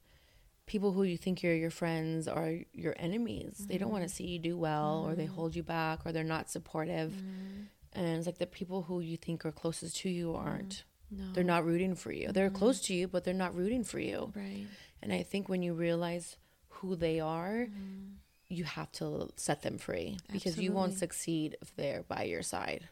[0.65, 3.65] people who you think are your friends are your enemies.
[3.67, 4.15] They don't want to mm-hmm.
[4.15, 5.57] see you do well or they hold mm.
[5.57, 7.11] you back or they're not supportive.
[7.11, 7.65] Mm.
[7.93, 10.39] And it's like the people who you think are closest to you mm.
[10.39, 10.83] aren't.
[11.11, 11.25] No.
[11.33, 12.31] They're not rooting for you.
[12.31, 14.31] They're close to you, but they're not rooting for you.
[14.35, 14.65] Right.
[15.01, 16.37] And I think when you realize
[16.69, 18.13] who they are, mm-hmm.
[18.47, 22.87] you have to set them free because you won't succeed if they're by your side.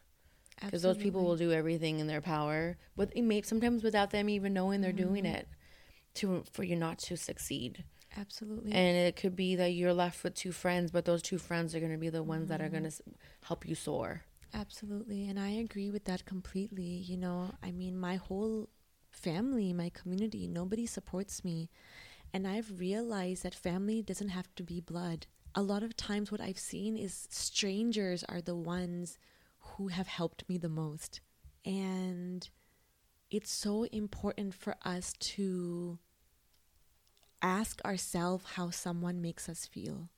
[0.64, 4.30] Because those people will do everything in their power, but it may sometimes without them
[4.30, 5.38] even knowing they're doing mm-hmm.
[5.38, 5.48] it,
[6.16, 7.84] to for you not to succeed.
[8.18, 8.74] Absolutely.
[8.74, 11.80] And it could be that you're left with two friends, but those two friends are
[11.80, 13.12] going to be the ones that are going to mm-hmm.
[13.46, 14.24] help you soar.
[14.54, 15.30] Absolutely.
[15.30, 16.84] And I agree with that completely.
[16.84, 18.68] You know, I mean, my whole
[19.12, 21.70] family, my community, nobody supports me.
[22.34, 25.28] And I've realized that family doesn't have to be blood.
[25.54, 29.18] A lot of times, what I've seen is strangers are the ones
[29.60, 31.20] who have helped me the most.
[31.66, 32.50] And
[33.32, 35.98] it's so important for us to
[37.42, 40.10] ask ourselves how someone makes us feel.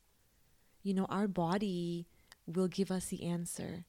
[0.82, 2.08] You know, our body
[2.46, 3.86] will give us the answer.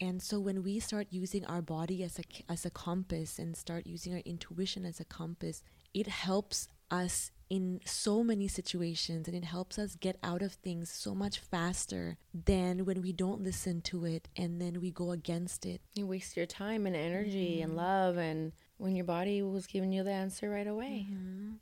[0.00, 3.84] And so when we start using our body as a as a compass and start
[3.84, 5.62] using our intuition as a compass,
[5.92, 10.90] it helps us in so many situations and it helps us get out of things
[10.90, 15.66] so much faster than when we don't listen to it and then we go against
[15.66, 15.80] it.
[15.94, 17.76] You waste your time and energy and mm.
[17.76, 21.06] love, and when your body was giving you the answer right away.
[21.10, 21.54] Mm-hmm.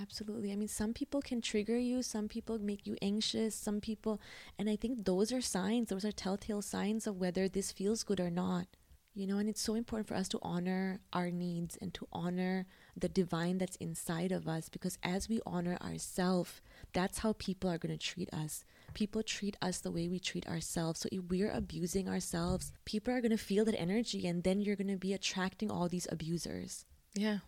[0.00, 0.52] Absolutely.
[0.52, 4.20] I mean, some people can trigger you, some people make you anxious, some people,
[4.58, 8.20] and I think those are signs, those are telltale signs of whether this feels good
[8.20, 8.66] or not.
[9.14, 12.66] You know, and it's so important for us to honor our needs and to honor
[12.94, 16.60] the divine that's inside of us because as we honor ourselves,
[16.92, 18.66] that's how people are going to treat us.
[18.96, 21.00] People treat us the way we treat ourselves.
[21.00, 24.74] So if we're abusing ourselves, people are going to feel that energy and then you're
[24.74, 26.86] going to be attracting all these abusers.
[27.14, 27.40] Yeah.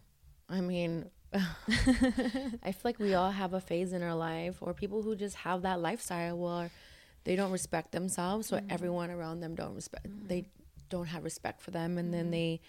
[0.46, 5.00] I mean, I feel like we all have a phase in our life or people
[5.00, 6.70] who just have that lifestyle where
[7.24, 8.66] they don't respect themselves, so mm-hmm.
[8.68, 10.28] everyone around them don't respect mm-hmm.
[10.28, 10.48] they
[10.90, 12.32] don't have respect for them and then mm-hmm.
[12.32, 12.60] they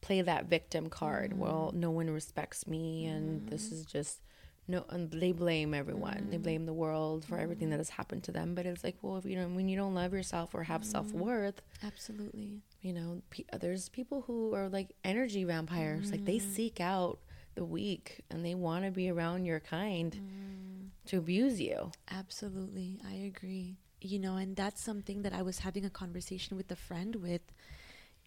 [0.00, 1.38] play that victim card.
[1.38, 4.22] Well, no one respects me and this is just
[4.68, 6.28] no and they blame everyone.
[6.30, 6.42] They mm-hmm.
[6.42, 7.80] blame the world for everything that mm-hmm.
[7.80, 10.12] has happened to them, but it's like, well, if you know when you don't love
[10.12, 12.62] yourself or have self-worth, Absolutely.
[12.80, 16.52] you know pe- there's people who are like energy vampires like they mm-hmm.
[16.52, 17.18] seek out
[17.54, 20.88] the weak and they want to be around your kind mm.
[21.04, 23.00] to abuse you Absolutely.
[23.06, 23.76] I agree.
[24.00, 27.42] You know, and that's something that I was having a conversation with a friend with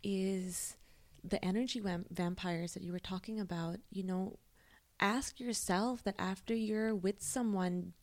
[0.03, 0.77] is
[1.23, 3.77] the energy vam- vampires that you were talking about.
[3.91, 4.39] You know,
[4.99, 7.93] ask yourself that after you're with someone,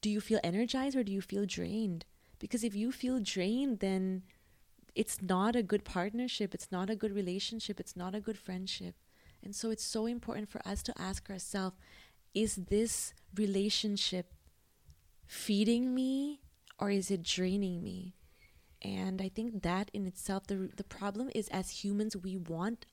[0.00, 2.04] do you feel energized or do you feel drained?
[2.38, 4.22] Because if you feel drained, then
[4.94, 8.94] it's not a good partnership, it's not a good relationship, it's not a good friendship.
[9.42, 11.76] And so it's so important for us to ask ourselves
[12.32, 14.32] is this relationship
[15.26, 16.40] feeding me
[16.78, 18.14] or is it draining me?
[18.82, 22.86] And I think that in itself, the, the problem is as humans, we want.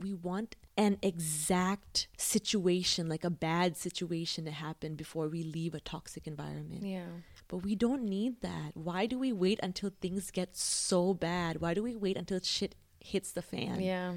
[0.00, 5.80] We want an exact situation, like a bad situation to happen before we leave a
[5.80, 6.84] toxic environment.
[6.84, 7.06] Yeah.
[7.48, 8.72] But we don't need that.
[8.74, 11.60] Why do we wait until things get so bad?
[11.60, 13.80] Why do we wait until shit hits the fan?
[13.80, 14.12] Yeah.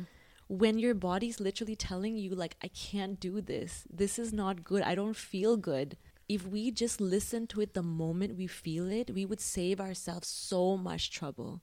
[0.48, 3.88] When your body's literally telling you, like, I can't do this.
[3.90, 4.84] This is not good.
[4.84, 5.98] I don't feel good.
[6.28, 10.28] If we just listen to it the moment we feel it, we would save ourselves
[10.28, 11.62] so much trouble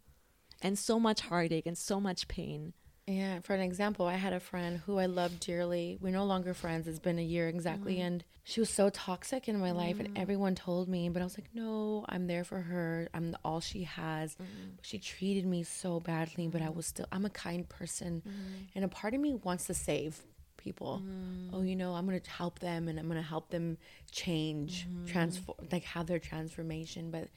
[0.61, 2.73] and so much heartache and so much pain.
[3.09, 5.99] Yeah, for an example, I had a friend who I loved dearly.
[6.01, 6.87] We're no longer friends.
[6.87, 7.97] It's been a year exactly.
[7.97, 8.07] Mm.
[8.07, 9.77] And she was so toxic in my mm.
[9.77, 10.21] life, and mm.
[10.21, 13.09] everyone told me, but I was like, no, I'm there for her.
[13.15, 14.35] I'm all she has.
[14.35, 14.73] Mm.
[14.83, 18.23] She treated me so badly, but I was still, I'm a kind person.
[18.27, 18.33] Mm.
[18.75, 20.21] And a part of me wants to save
[20.59, 21.03] people.
[21.03, 21.51] Mm.
[21.55, 23.79] Oh, you know, I'm going to help them and I'm going to help them
[24.11, 25.07] change, mm-hmm.
[25.07, 27.11] transform, like have their transformation.
[27.11, 27.29] But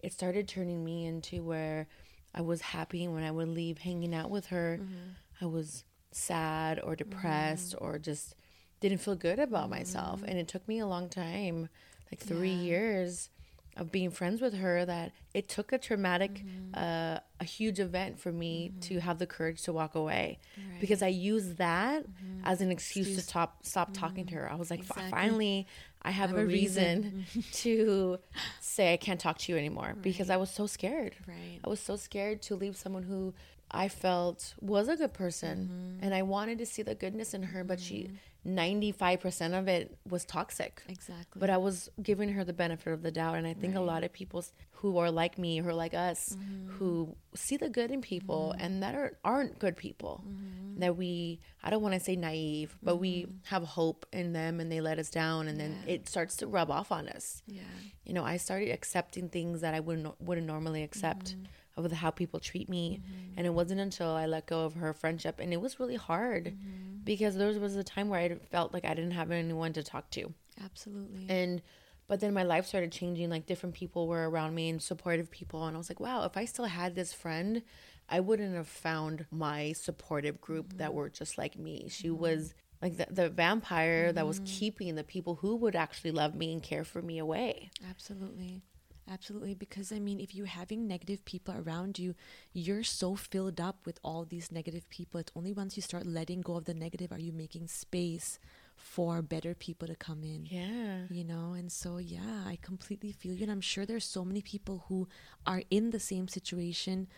[0.00, 1.86] it started turning me into where,
[2.34, 4.78] I was happy when I would leave hanging out with her.
[4.80, 5.44] Mm-hmm.
[5.44, 7.84] I was sad or depressed mm-hmm.
[7.84, 8.34] or just
[8.80, 9.78] didn't feel good about mm-hmm.
[9.78, 10.22] myself.
[10.26, 11.68] And it took me a long time,
[12.10, 12.62] like three yeah.
[12.62, 13.30] years
[13.78, 16.74] of being friends with her that it took a traumatic mm-hmm.
[16.74, 18.80] uh, a huge event for me mm-hmm.
[18.80, 20.80] to have the courage to walk away right.
[20.80, 22.44] because i used that mm-hmm.
[22.44, 25.10] as an excuse, excuse, to stop stop talking to her i was like exactly.
[25.10, 25.66] finally
[26.02, 27.50] I have, I have a, a, reason, reason.
[27.52, 28.18] to
[28.60, 30.02] say I can't talk to you anymore right.
[30.02, 31.16] because I was so scared.
[31.26, 31.60] Right.
[31.64, 33.34] I was so scared to leave someone who
[33.70, 36.04] I felt was a good person mm-hmm.
[36.04, 37.86] and I wanted to see the goodness in her, but mm-hmm.
[37.86, 38.10] she
[38.48, 40.82] 95% of it was toxic.
[40.88, 41.38] Exactly.
[41.38, 43.36] But I was giving her the benefit of the doubt.
[43.36, 43.80] And I think right.
[43.80, 46.70] a lot of people who are like me, who are like us, mm-hmm.
[46.72, 48.64] who see the good in people mm-hmm.
[48.64, 50.80] and that are, aren't good people, mm-hmm.
[50.80, 53.32] that we, I don't want to say naive, but we mm-hmm.
[53.44, 55.48] have hope in them and they let us down.
[55.48, 55.68] And yeah.
[55.68, 57.42] then it starts to rub off on us.
[57.46, 57.62] Yeah.
[58.04, 61.44] You know, I started accepting things that I wouldn't, wouldn't normally accept mm-hmm
[61.84, 63.00] of how people treat me.
[63.00, 63.38] Mm-hmm.
[63.38, 66.46] And it wasn't until I let go of her friendship, and it was really hard
[66.46, 67.02] mm-hmm.
[67.04, 70.10] because there was a time where I felt like I didn't have anyone to talk
[70.12, 70.32] to.
[70.62, 71.26] Absolutely.
[71.28, 71.62] And
[72.08, 73.28] but then my life started changing.
[73.28, 76.36] Like different people were around me and supportive people, and I was like, wow, if
[76.36, 77.62] I still had this friend,
[78.08, 80.78] I wouldn't have found my supportive group mm-hmm.
[80.78, 81.88] that were just like me.
[81.90, 82.22] She mm-hmm.
[82.22, 84.58] was like the, the vampire that was mm-hmm.
[84.58, 87.70] keeping the people who would actually love me and care for me away.
[87.88, 88.62] Absolutely.
[89.10, 89.54] Absolutely.
[89.54, 92.14] Because, I mean, if you're having negative people around you,
[92.52, 95.20] you're so filled up with all these negative people.
[95.20, 98.38] It's only once you start letting go of the negative are you making space
[98.76, 100.46] for better people to come in.
[100.46, 101.06] Yeah.
[101.10, 103.42] You know, and so, yeah, I completely feel you.
[103.42, 105.08] And I'm sure there's so many people who
[105.46, 107.08] are in the same situation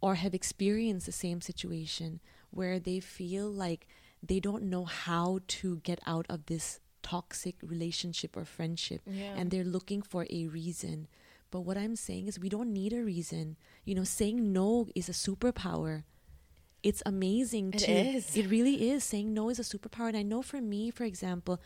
[0.00, 2.20] or have experienced the same situation
[2.50, 3.86] where they feel like
[4.22, 9.34] they don't know how to get out of this toxic relationship or friendship yeah.
[9.36, 11.06] and they're looking for a reason
[11.50, 13.56] but what I'm saying is, we don't need a reason.
[13.84, 16.04] You know, saying no is a superpower.
[16.82, 17.74] It's amazing.
[17.74, 18.36] It to, is.
[18.36, 19.02] It really is.
[19.04, 20.08] Saying no is a superpower.
[20.08, 21.60] And I know for me, for example,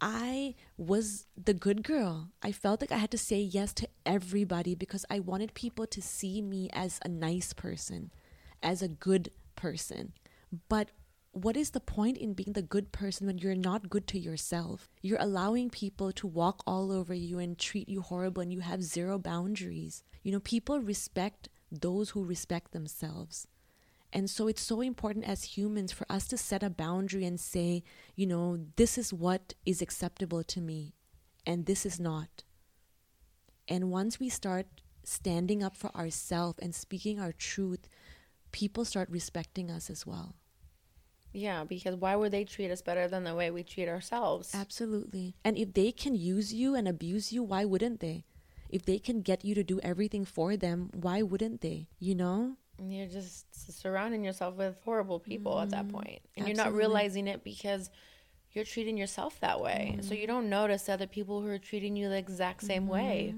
[0.00, 2.30] I was the good girl.
[2.42, 6.02] I felt like I had to say yes to everybody because I wanted people to
[6.02, 8.10] see me as a nice person,
[8.62, 10.12] as a good person.
[10.68, 10.90] But
[11.36, 14.88] what is the point in being the good person when you're not good to yourself?
[15.02, 18.82] You're allowing people to walk all over you and treat you horrible and you have
[18.82, 20.02] zero boundaries.
[20.22, 23.46] You know, people respect those who respect themselves.
[24.14, 27.82] And so it's so important as humans for us to set a boundary and say,
[28.14, 30.94] you know, this is what is acceptable to me
[31.44, 32.44] and this is not.
[33.68, 34.66] And once we start
[35.04, 37.88] standing up for ourselves and speaking our truth,
[38.52, 40.34] people start respecting us as well.
[41.36, 44.54] Yeah, because why would they treat us better than the way we treat ourselves?
[44.54, 45.36] Absolutely.
[45.44, 48.24] And if they can use you and abuse you, why wouldn't they?
[48.70, 51.88] If they can get you to do everything for them, why wouldn't they?
[51.98, 52.56] You know?
[52.82, 53.44] You're just
[53.80, 55.96] surrounding yourself with horrible people mm, at that mm-hmm.
[55.96, 56.20] point.
[56.36, 56.54] And absolutely.
[56.54, 57.90] you're not realizing it because
[58.52, 59.96] you're treating yourself that way.
[59.98, 60.04] Mm.
[60.04, 62.92] So you don't notice other people who are treating you the exact same mm-hmm.
[62.92, 63.34] way.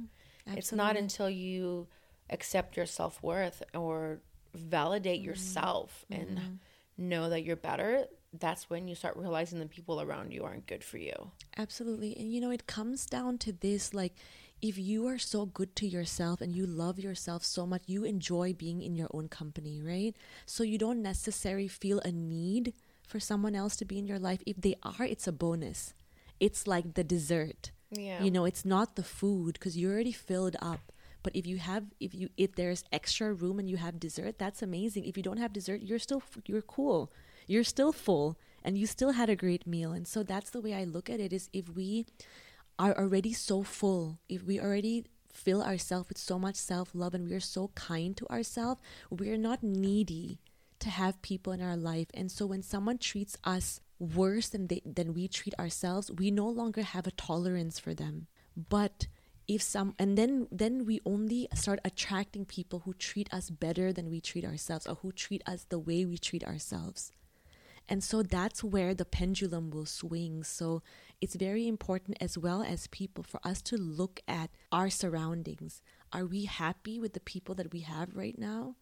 [0.47, 0.59] Absolutely.
[0.59, 1.89] It's not until you
[2.31, 4.21] accept your self worth or
[4.55, 5.31] validate mm-hmm.
[5.31, 6.55] yourself and mm-hmm
[6.99, 8.05] know that you're better,
[8.39, 11.31] that's when you start realizing the people around you aren't good for you.
[11.57, 12.17] Absolutely.
[12.19, 14.15] And you know, it comes down to this like,
[14.61, 18.53] if you are so good to yourself and you love yourself so much, you enjoy
[18.53, 20.17] being in your own company, right?
[20.47, 22.75] So you don't necessarily feel a need
[23.07, 24.43] for someone else to be in your life.
[24.47, 25.95] If they are, it's a bonus.
[26.41, 27.71] it's like the dessert.
[27.91, 28.23] Yeah.
[28.23, 30.88] You know, it's not the food because you're already filled up.
[31.23, 34.63] But if you have, if you, if there's extra room and you have dessert, that's
[34.63, 35.05] amazing.
[35.05, 37.13] If you don't have dessert, you're still, you're cool.
[37.47, 39.93] You're still full and you still had a great meal.
[39.93, 42.07] And so that's the way I look at it is if we
[42.79, 47.29] are already so full, if we already fill ourselves with so much self love and
[47.29, 50.39] we are so kind to ourselves, we are not needy
[50.81, 52.09] to have people in our life.
[52.15, 56.49] And so when someone treats us worse than they than we treat ourselves, we no
[56.49, 58.27] longer have a tolerance for them.
[58.57, 59.07] But
[59.49, 64.11] if some and then then we only start attracting people who treat us better than
[64.11, 67.11] we treat ourselves or who treat us the way we treat ourselves.
[67.89, 70.45] And so that's where the pendulum will swing.
[70.45, 70.83] So
[71.23, 75.81] it's very important as well as people for us to look at our surroundings.
[76.13, 78.77] Are we happy with the people that we have right now?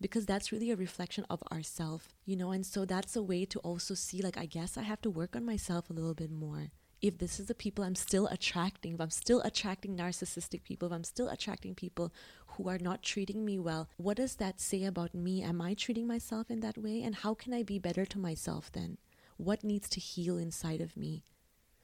[0.00, 3.58] Because that's really a reflection of ourself, you know, and so that's a way to
[3.58, 6.70] also see like I guess I have to work on myself a little bit more
[7.02, 10.94] if this is the people I'm still attracting, if I'm still attracting narcissistic people, if
[10.94, 12.12] I'm still attracting people
[12.46, 15.42] who are not treating me well, what does that say about me?
[15.42, 17.02] Am I treating myself in that way?
[17.02, 18.98] And how can I be better to myself then?
[19.36, 21.24] What needs to heal inside of me?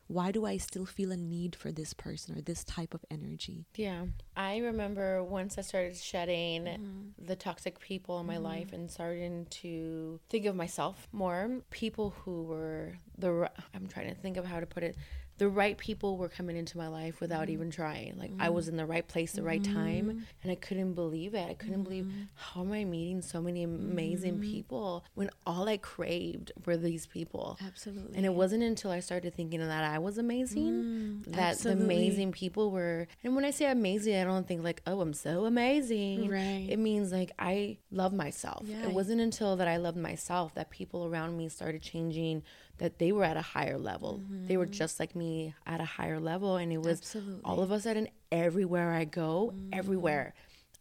[0.08, 3.66] Why do I still feel a need for this person or this type of energy?
[3.74, 4.06] Yeah.
[4.36, 7.24] I remember once I started shedding mm-hmm.
[7.24, 8.44] the toxic people in my mm-hmm.
[8.44, 14.20] life and starting to think of myself more, people who were the, I'm trying to
[14.20, 14.96] think of how to put it,
[15.38, 17.52] the right people were coming into my life without mm-hmm.
[17.52, 18.16] even trying.
[18.18, 18.42] Like mm-hmm.
[18.42, 20.18] I was in the right place, the right time, mm-hmm.
[20.42, 21.48] and I couldn't believe it.
[21.48, 22.22] I couldn't believe mm-hmm.
[22.34, 24.50] how am I meeting so many amazing mm-hmm.
[24.50, 27.58] people when all I craved were these people.
[27.64, 28.16] Absolutely.
[28.16, 31.86] And it wasn't until I started thinking that I was amazing mm, that absolutely.
[31.86, 33.06] the amazing people were.
[33.22, 36.28] And when I say amazing, I don't think like, oh, I'm so amazing.
[36.28, 36.66] Right.
[36.68, 38.62] It means like I love myself.
[38.66, 38.84] Yeah.
[38.84, 42.42] It wasn't until that I loved myself that people around me started changing
[42.78, 44.20] that they were at a higher level.
[44.22, 44.46] Mm-hmm.
[44.46, 44.72] They were mm-hmm.
[44.72, 46.56] just like me at a higher level.
[46.56, 47.40] And it was Absolutely.
[47.44, 49.70] all of a sudden, everywhere I go, mm-hmm.
[49.72, 50.34] everywhere.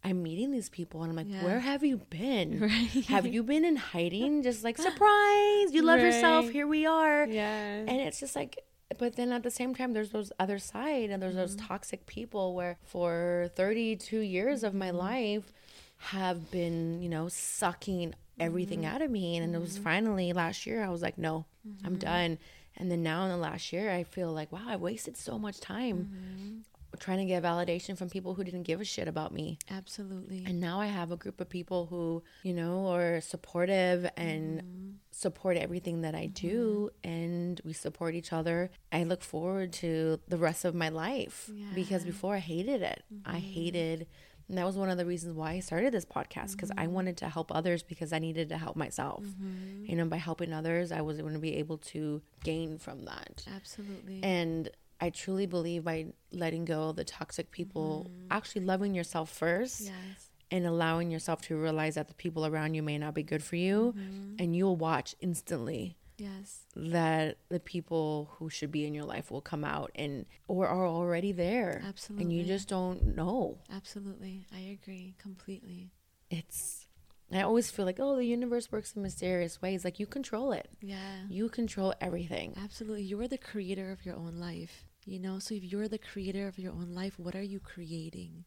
[0.04, 1.42] I'm meeting these people and I'm like, yeah.
[1.42, 2.60] where have you been?
[2.66, 3.04] Right.
[3.06, 4.42] Have you been in hiding?
[4.42, 6.06] Just like, surprise, you love right.
[6.06, 6.48] yourself.
[6.50, 7.26] Here we are.
[7.26, 7.78] Yeah.
[7.78, 8.58] And it's just like,
[8.98, 11.40] but then at the same time, there's those other side and there's mm-hmm.
[11.40, 14.98] those toxic people where for 32 years of my mm-hmm.
[14.98, 15.52] life
[15.98, 18.94] have been, you know, sucking everything mm-hmm.
[18.94, 19.36] out of me.
[19.36, 19.56] And mm-hmm.
[19.56, 19.84] it was mm-hmm.
[19.84, 21.86] finally last year, I was like, no, mm-hmm.
[21.86, 22.38] I'm done.
[22.76, 25.60] And then now in the last year, I feel like, wow, I wasted so much
[25.60, 26.98] time mm-hmm.
[26.98, 29.58] trying to get validation from people who didn't give a shit about me.
[29.70, 30.44] Absolutely.
[30.46, 34.90] And now I have a group of people who, you know, are supportive and mm-hmm.
[35.10, 36.90] support everything that I do.
[37.02, 38.70] And we support each other.
[38.92, 41.68] I look forward to the rest of my life yeah.
[41.74, 43.04] because before I hated it.
[43.24, 44.06] I hated
[44.48, 46.80] and that was one of the reasons why I started this podcast because mm-hmm.
[46.80, 49.24] I wanted to help others because I needed to help myself.
[49.24, 49.86] Mm-hmm.
[49.86, 53.44] You know, by helping others, I was going to be able to gain from that.
[53.54, 54.20] Absolutely.
[54.22, 54.70] And
[55.00, 58.26] I truly believe by letting go of the toxic people, mm-hmm.
[58.30, 59.80] actually loving yourself first.
[59.82, 60.30] Yes.
[60.48, 63.56] And allowing yourself to realize that the people around you may not be good for
[63.56, 64.36] you, mm-hmm.
[64.38, 66.60] and you'll watch instantly yes.
[66.74, 70.86] that the people who should be in your life will come out and or are
[70.86, 71.82] already there.
[71.86, 73.58] Absolutely and you just don't know.
[73.72, 74.46] Absolutely.
[74.54, 75.90] I agree completely.
[76.30, 76.86] It's
[77.32, 79.84] i always feel like oh the universe works in mysterious ways.
[79.84, 80.68] Like you control it.
[80.80, 81.24] Yeah.
[81.28, 82.54] You control everything.
[82.62, 83.02] Absolutely.
[83.02, 85.38] You're the creator of your own life you know?
[85.38, 88.44] So if you're the creator of your own life what are you creating?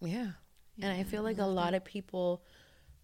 [0.00, 0.32] Yeah,
[0.76, 1.78] yeah and i feel like a lot that.
[1.78, 2.42] of people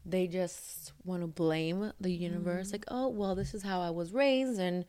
[0.04, 3.90] they just want to blame the universe mm like oh well this is how i
[3.90, 4.84] was raised and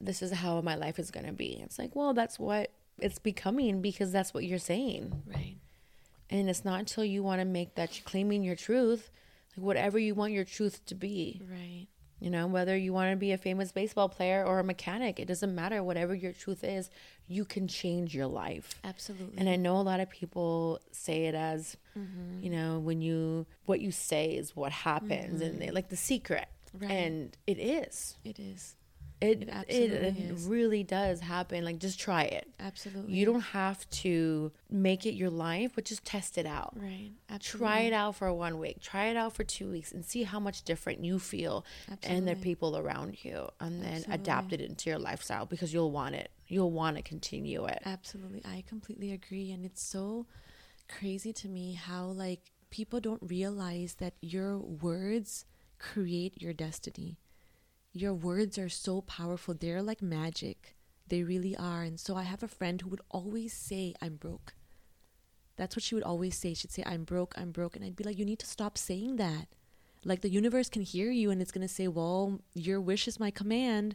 [0.00, 1.60] this is how my life is going to be.
[1.62, 5.22] It's like well that's what it's becoming because that's what you're saying.
[5.26, 5.56] Right.
[6.28, 9.10] And it's not until you want to make that claiming your truth
[9.56, 11.42] like whatever you want your truth to be.
[11.48, 11.86] Right
[12.18, 15.26] you know, whether you want to be a famous baseball player or a mechanic, it
[15.26, 15.82] doesn't matter.
[15.82, 16.90] Whatever your truth is,
[17.28, 18.74] you can change your life.
[18.84, 19.38] Absolutely.
[19.38, 22.42] And I know a lot of people say it as, mm-hmm.
[22.42, 25.50] you know, when you, what you say is what happens, mm-hmm.
[25.50, 26.46] and they like the secret.
[26.78, 26.90] Right.
[26.90, 28.16] And it is.
[28.24, 28.76] It is.
[29.20, 31.64] It it, it really does happen.
[31.64, 32.48] Like just try it.
[32.60, 33.14] Absolutely.
[33.14, 36.74] You don't have to make it your life, but just test it out.
[36.76, 37.12] Right.
[37.30, 37.66] Absolutely.
[37.66, 38.80] Try it out for one week.
[38.80, 42.18] Try it out for two weeks and see how much different you feel Absolutely.
[42.18, 44.14] and the people around you, and then Absolutely.
[44.14, 46.30] adapt it into your lifestyle because you'll want it.
[46.46, 47.80] You'll want to continue it.
[47.86, 48.42] Absolutely.
[48.44, 50.26] I completely agree, and it's so
[50.88, 55.46] crazy to me how like people don't realize that your words
[55.78, 57.18] create your destiny
[58.00, 59.54] your words are so powerful.
[59.54, 60.76] They're like magic.
[61.08, 61.82] They really are.
[61.82, 64.54] And so I have a friend who would always say, I'm broke.
[65.56, 66.52] That's what she would always say.
[66.54, 67.76] She'd say, I'm broke, I'm broke.
[67.76, 69.46] And I'd be like, you need to stop saying that.
[70.04, 73.18] Like the universe can hear you and it's going to say, well, your wish is
[73.20, 73.94] my command.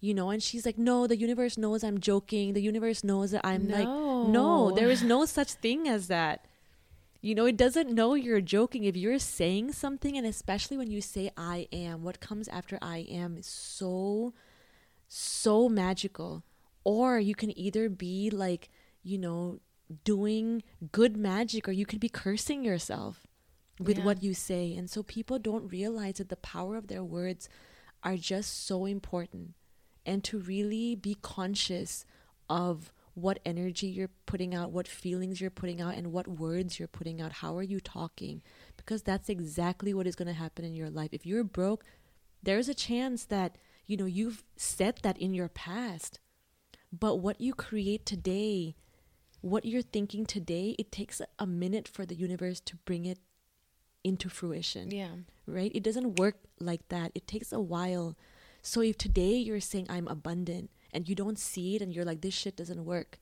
[0.00, 3.44] you know and she's like no the universe knows i'm joking the universe knows that
[3.50, 4.28] i'm like No.
[4.36, 6.44] no there is no such thing as that
[7.20, 8.84] you know it doesn't know you're joking.
[8.84, 12.98] If you're saying something and especially when you say i am what comes after i
[12.98, 14.34] am is so
[15.08, 16.44] so magical.
[16.84, 18.68] Or you can either be like
[19.02, 19.60] you know
[20.04, 20.62] doing
[20.92, 23.26] good magic or you could be cursing yourself
[23.80, 24.04] with Yeah.
[24.04, 24.74] what you say.
[24.74, 27.48] And so people don't realize that the power of their words
[28.02, 29.54] are just so important.
[30.04, 32.04] And to really be conscious
[32.48, 36.88] of what energy you're putting out what feelings you're putting out and what words you're
[36.88, 37.32] putting out.
[37.32, 38.42] How are you talking?
[38.76, 41.10] Because that's exactly what is going to happen in your life.
[41.12, 41.84] If you're broke
[42.42, 46.20] there's a chance that you know you've said that in your past.
[46.92, 48.76] But what you create today
[49.40, 53.18] what you're thinking today it takes a minute for the universe to bring it
[54.02, 54.90] into fruition.
[54.90, 55.10] Yeah.
[55.46, 55.70] right?
[55.74, 57.12] It doesn't work like that.
[57.14, 58.16] It takes a while.
[58.62, 62.20] So if today you're saying i'm abundant and you don't see it and you're like
[62.20, 63.18] this shit doesn't work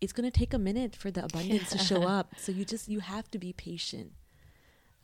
[0.00, 2.88] it's going to take a minute for the abundance to show up so you just
[2.88, 4.12] you have to be patient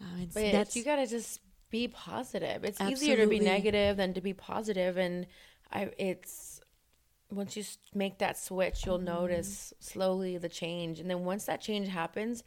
[0.00, 1.40] uh, and But that's you gotta just
[1.70, 2.64] be positive.
[2.64, 5.26] It's easier to be negative than to be positive, and
[5.72, 6.60] I it's
[7.30, 9.04] once you make that switch, you'll Mm-hmm.
[9.06, 12.42] notice slowly the change, and then once that change happens,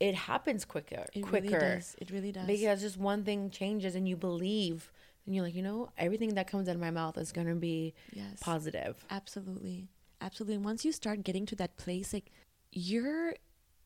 [0.00, 1.42] it happens quicker, it quicker.
[1.42, 4.90] really does it really does because just one thing changes, and you believe,
[5.26, 7.94] and you're like, you know, everything that comes out of my mouth is gonna be
[8.12, 9.04] yes positive.
[9.10, 9.88] Absolutely.
[10.22, 10.54] Absolutely.
[10.54, 12.30] And once you start getting to that place, like
[12.70, 13.34] you're,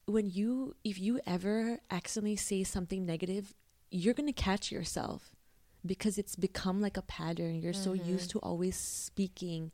[0.04, 3.54] when you, if you ever accidentally say something negative,
[3.90, 5.34] you're going to catch yourself
[5.84, 7.54] because it's become like a pattern.
[7.54, 8.10] You're so mm-hmm.
[8.10, 9.72] used to always speaking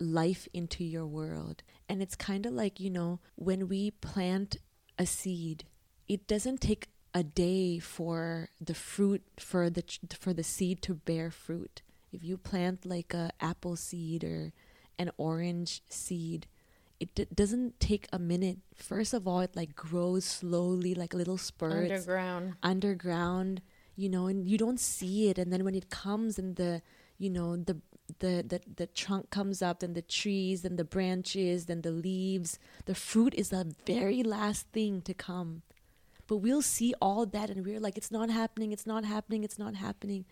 [0.00, 1.62] life into your world.
[1.88, 4.56] And it's kind of like, you know, when we plant
[4.98, 5.64] a seed,
[6.08, 9.84] it doesn't take a day for the fruit for the
[10.18, 11.82] for the seed to bear fruit.
[12.12, 14.52] If you plant like a apple seed or
[14.98, 16.46] an orange seed,
[17.00, 18.58] it d- doesn't take a minute.
[18.74, 22.54] First of all, it like grows slowly, like little spurts Underground.
[22.62, 23.62] underground
[23.94, 26.80] you know and you don't see it and then when it comes and the
[27.18, 27.76] you know the
[28.20, 32.58] the the, the trunk comes up then the trees then the branches then the leaves
[32.86, 35.62] the fruit is the very last thing to come
[36.26, 39.58] but we'll see all that and we're like it's not happening it's not happening it's
[39.58, 40.24] not happening.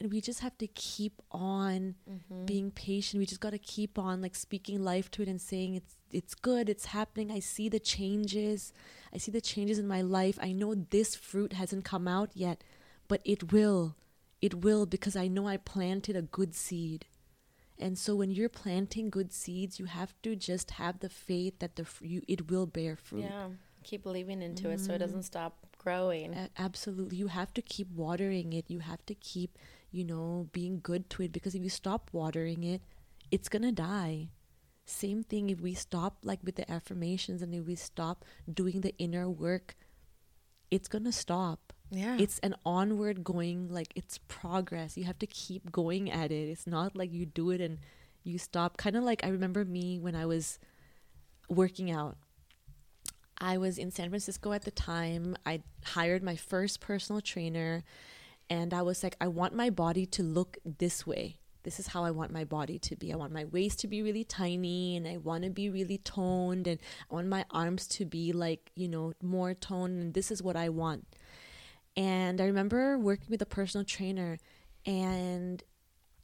[0.00, 2.46] And we just have to keep on mm-hmm.
[2.46, 3.20] being patient.
[3.20, 6.34] We just got to keep on like speaking life to it and saying it's it's
[6.34, 7.30] good it's happening.
[7.30, 8.72] I see the changes.
[9.14, 10.38] I see the changes in my life.
[10.42, 12.64] I know this fruit hasn't come out yet
[13.12, 13.94] but it will.
[14.40, 17.04] It will because i know i planted a good seed.
[17.78, 21.76] And so when you're planting good seeds you have to just have the faith that
[21.76, 23.24] the you, it will bear fruit.
[23.24, 23.48] Yeah.
[23.84, 25.24] Keep believing into it so it doesn't mm.
[25.24, 26.36] stop growing.
[26.58, 27.16] Absolutely.
[27.16, 28.66] You have to keep watering it.
[28.68, 29.58] You have to keep
[29.90, 32.80] you know being good to it because if you stop watering it
[33.30, 34.28] it's gonna die.
[34.84, 38.94] Same thing if we stop like with the affirmations and if we stop doing the
[38.98, 39.76] inner work
[40.70, 41.72] it's gonna stop.
[41.94, 42.16] Yeah.
[42.18, 44.96] it's an onward going like it's progress.
[44.96, 46.48] You have to keep going at it.
[46.48, 47.78] It's not like you do it and
[48.24, 48.78] you stop.
[48.78, 50.58] Kind of like i remember me when i was
[51.48, 52.16] working out
[53.42, 57.84] i was in san francisco at the time i hired my first personal trainer
[58.48, 62.04] and i was like i want my body to look this way this is how
[62.04, 65.06] i want my body to be i want my waist to be really tiny and
[65.06, 66.80] i want to be really toned and
[67.10, 70.56] i want my arms to be like you know more toned and this is what
[70.56, 71.04] i want
[71.96, 74.38] and I remember working with a personal trainer,
[74.86, 75.62] and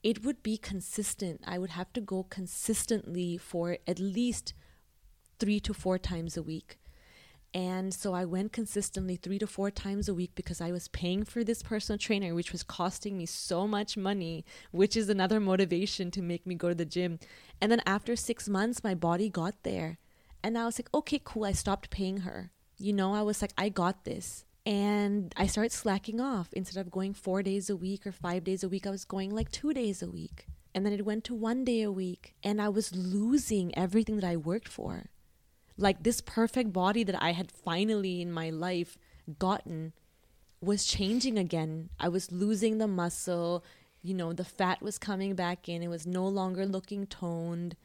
[0.02, 1.42] it would be consistent.
[1.46, 4.54] I would have to go consistently for at least
[5.38, 6.77] three to four times a week.
[7.58, 11.24] And so I went consistently three to four times a week because I was paying
[11.24, 16.12] for this personal trainer, which was costing me so much money, which is another motivation
[16.12, 17.18] to make me go to the gym.
[17.60, 19.98] And then after six months, my body got there.
[20.40, 21.46] And I was like, okay, cool.
[21.46, 22.52] I stopped paying her.
[22.78, 24.44] You know, I was like, I got this.
[24.64, 26.50] And I started slacking off.
[26.52, 29.34] Instead of going four days a week or five days a week, I was going
[29.34, 30.46] like two days a week.
[30.76, 32.36] And then it went to one day a week.
[32.44, 35.06] And I was losing everything that I worked for
[35.78, 38.98] like this perfect body that I had finally in my life
[39.38, 39.92] gotten
[40.60, 41.90] was changing again.
[42.00, 43.64] I was losing the muscle,
[44.02, 45.82] you know, the fat was coming back in.
[45.82, 47.76] It was no longer looking toned.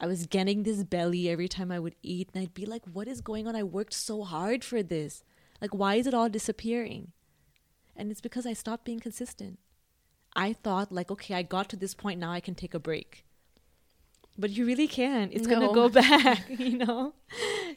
[0.00, 3.08] I was getting this belly every time I would eat, and I'd be like, What
[3.08, 3.56] is going on?
[3.56, 5.22] I worked so hard for this.
[5.60, 7.12] Like, why is it all disappearing?
[7.96, 9.58] And it's because I stopped being consistent.
[10.34, 13.24] I thought, like, okay, I got to this point, now I can take a break.
[14.36, 15.32] But you really can't.
[15.32, 17.14] It's going to go back, you know?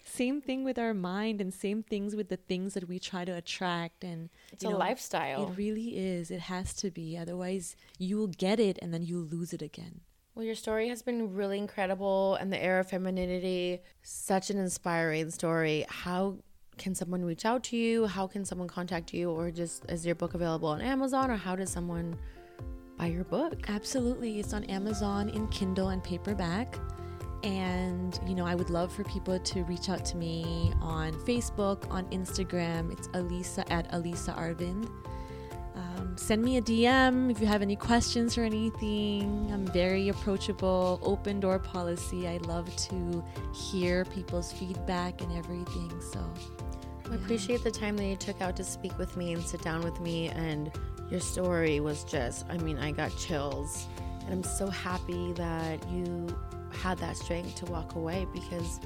[0.04, 3.32] Same thing with our mind and same things with the things that we try to
[3.32, 5.48] attract and it's you a know, lifestyle.
[5.48, 6.32] It really is.
[6.32, 7.18] It has to be.
[7.18, 10.02] Otherwise, you'll get it and then you'll lose it again.
[10.38, 15.32] Well, your story has been really incredible, and the era of femininity, such an inspiring
[15.32, 15.84] story.
[15.90, 16.38] How
[16.78, 18.06] can someone reach out to you?
[18.06, 19.32] How can someone contact you?
[19.32, 21.32] Or just is your book available on Amazon?
[21.32, 22.20] Or how does someone
[22.98, 23.70] buy your book?
[23.70, 24.40] Absolutely.
[24.40, 26.78] It's on Amazon in Kindle and paperback.
[27.44, 31.90] And, you know, I would love for people to reach out to me on Facebook,
[31.92, 32.92] on Instagram.
[32.92, 34.90] It's Alisa at Alisa Arvind.
[35.76, 39.50] Um, send me a DM if you have any questions or anything.
[39.54, 42.28] I'm very approachable, open door policy.
[42.28, 43.24] I love to
[43.54, 45.94] hear people's feedback and everything.
[46.12, 46.20] So,
[47.12, 49.82] I appreciate the time that you took out to speak with me and sit down
[49.82, 50.30] with me.
[50.30, 50.72] And
[51.10, 53.88] your story was just, I mean, I got chills.
[54.22, 56.28] And I'm so happy that you
[56.72, 58.80] had that strength to walk away because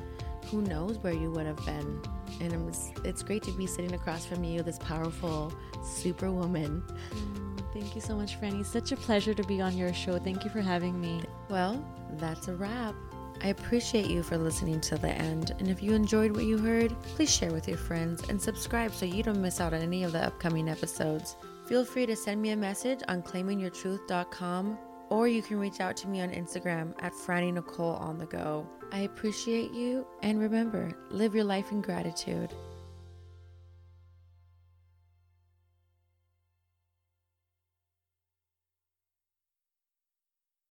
[0.45, 2.01] who knows where you would have been.
[2.39, 5.53] And it was, it's great to be sitting across from you, this powerful
[5.83, 6.83] superwoman.
[7.11, 8.65] Mm, thank you so much, Franny.
[8.65, 10.19] Such a pleasure to be on your show.
[10.19, 11.21] Thank you for having me.
[11.49, 12.95] Well, that's a wrap.
[13.43, 15.55] I appreciate you for listening to the end.
[15.57, 19.05] And if you enjoyed what you heard, please share with your friends and subscribe so
[19.05, 21.37] you don't miss out on any of the upcoming episodes.
[21.71, 24.77] Feel free to send me a message on claimingyourtruth.com
[25.09, 28.67] or you can reach out to me on Instagram at Franny Nicole on the go.
[28.91, 32.53] I appreciate you and remember, live your life in gratitude.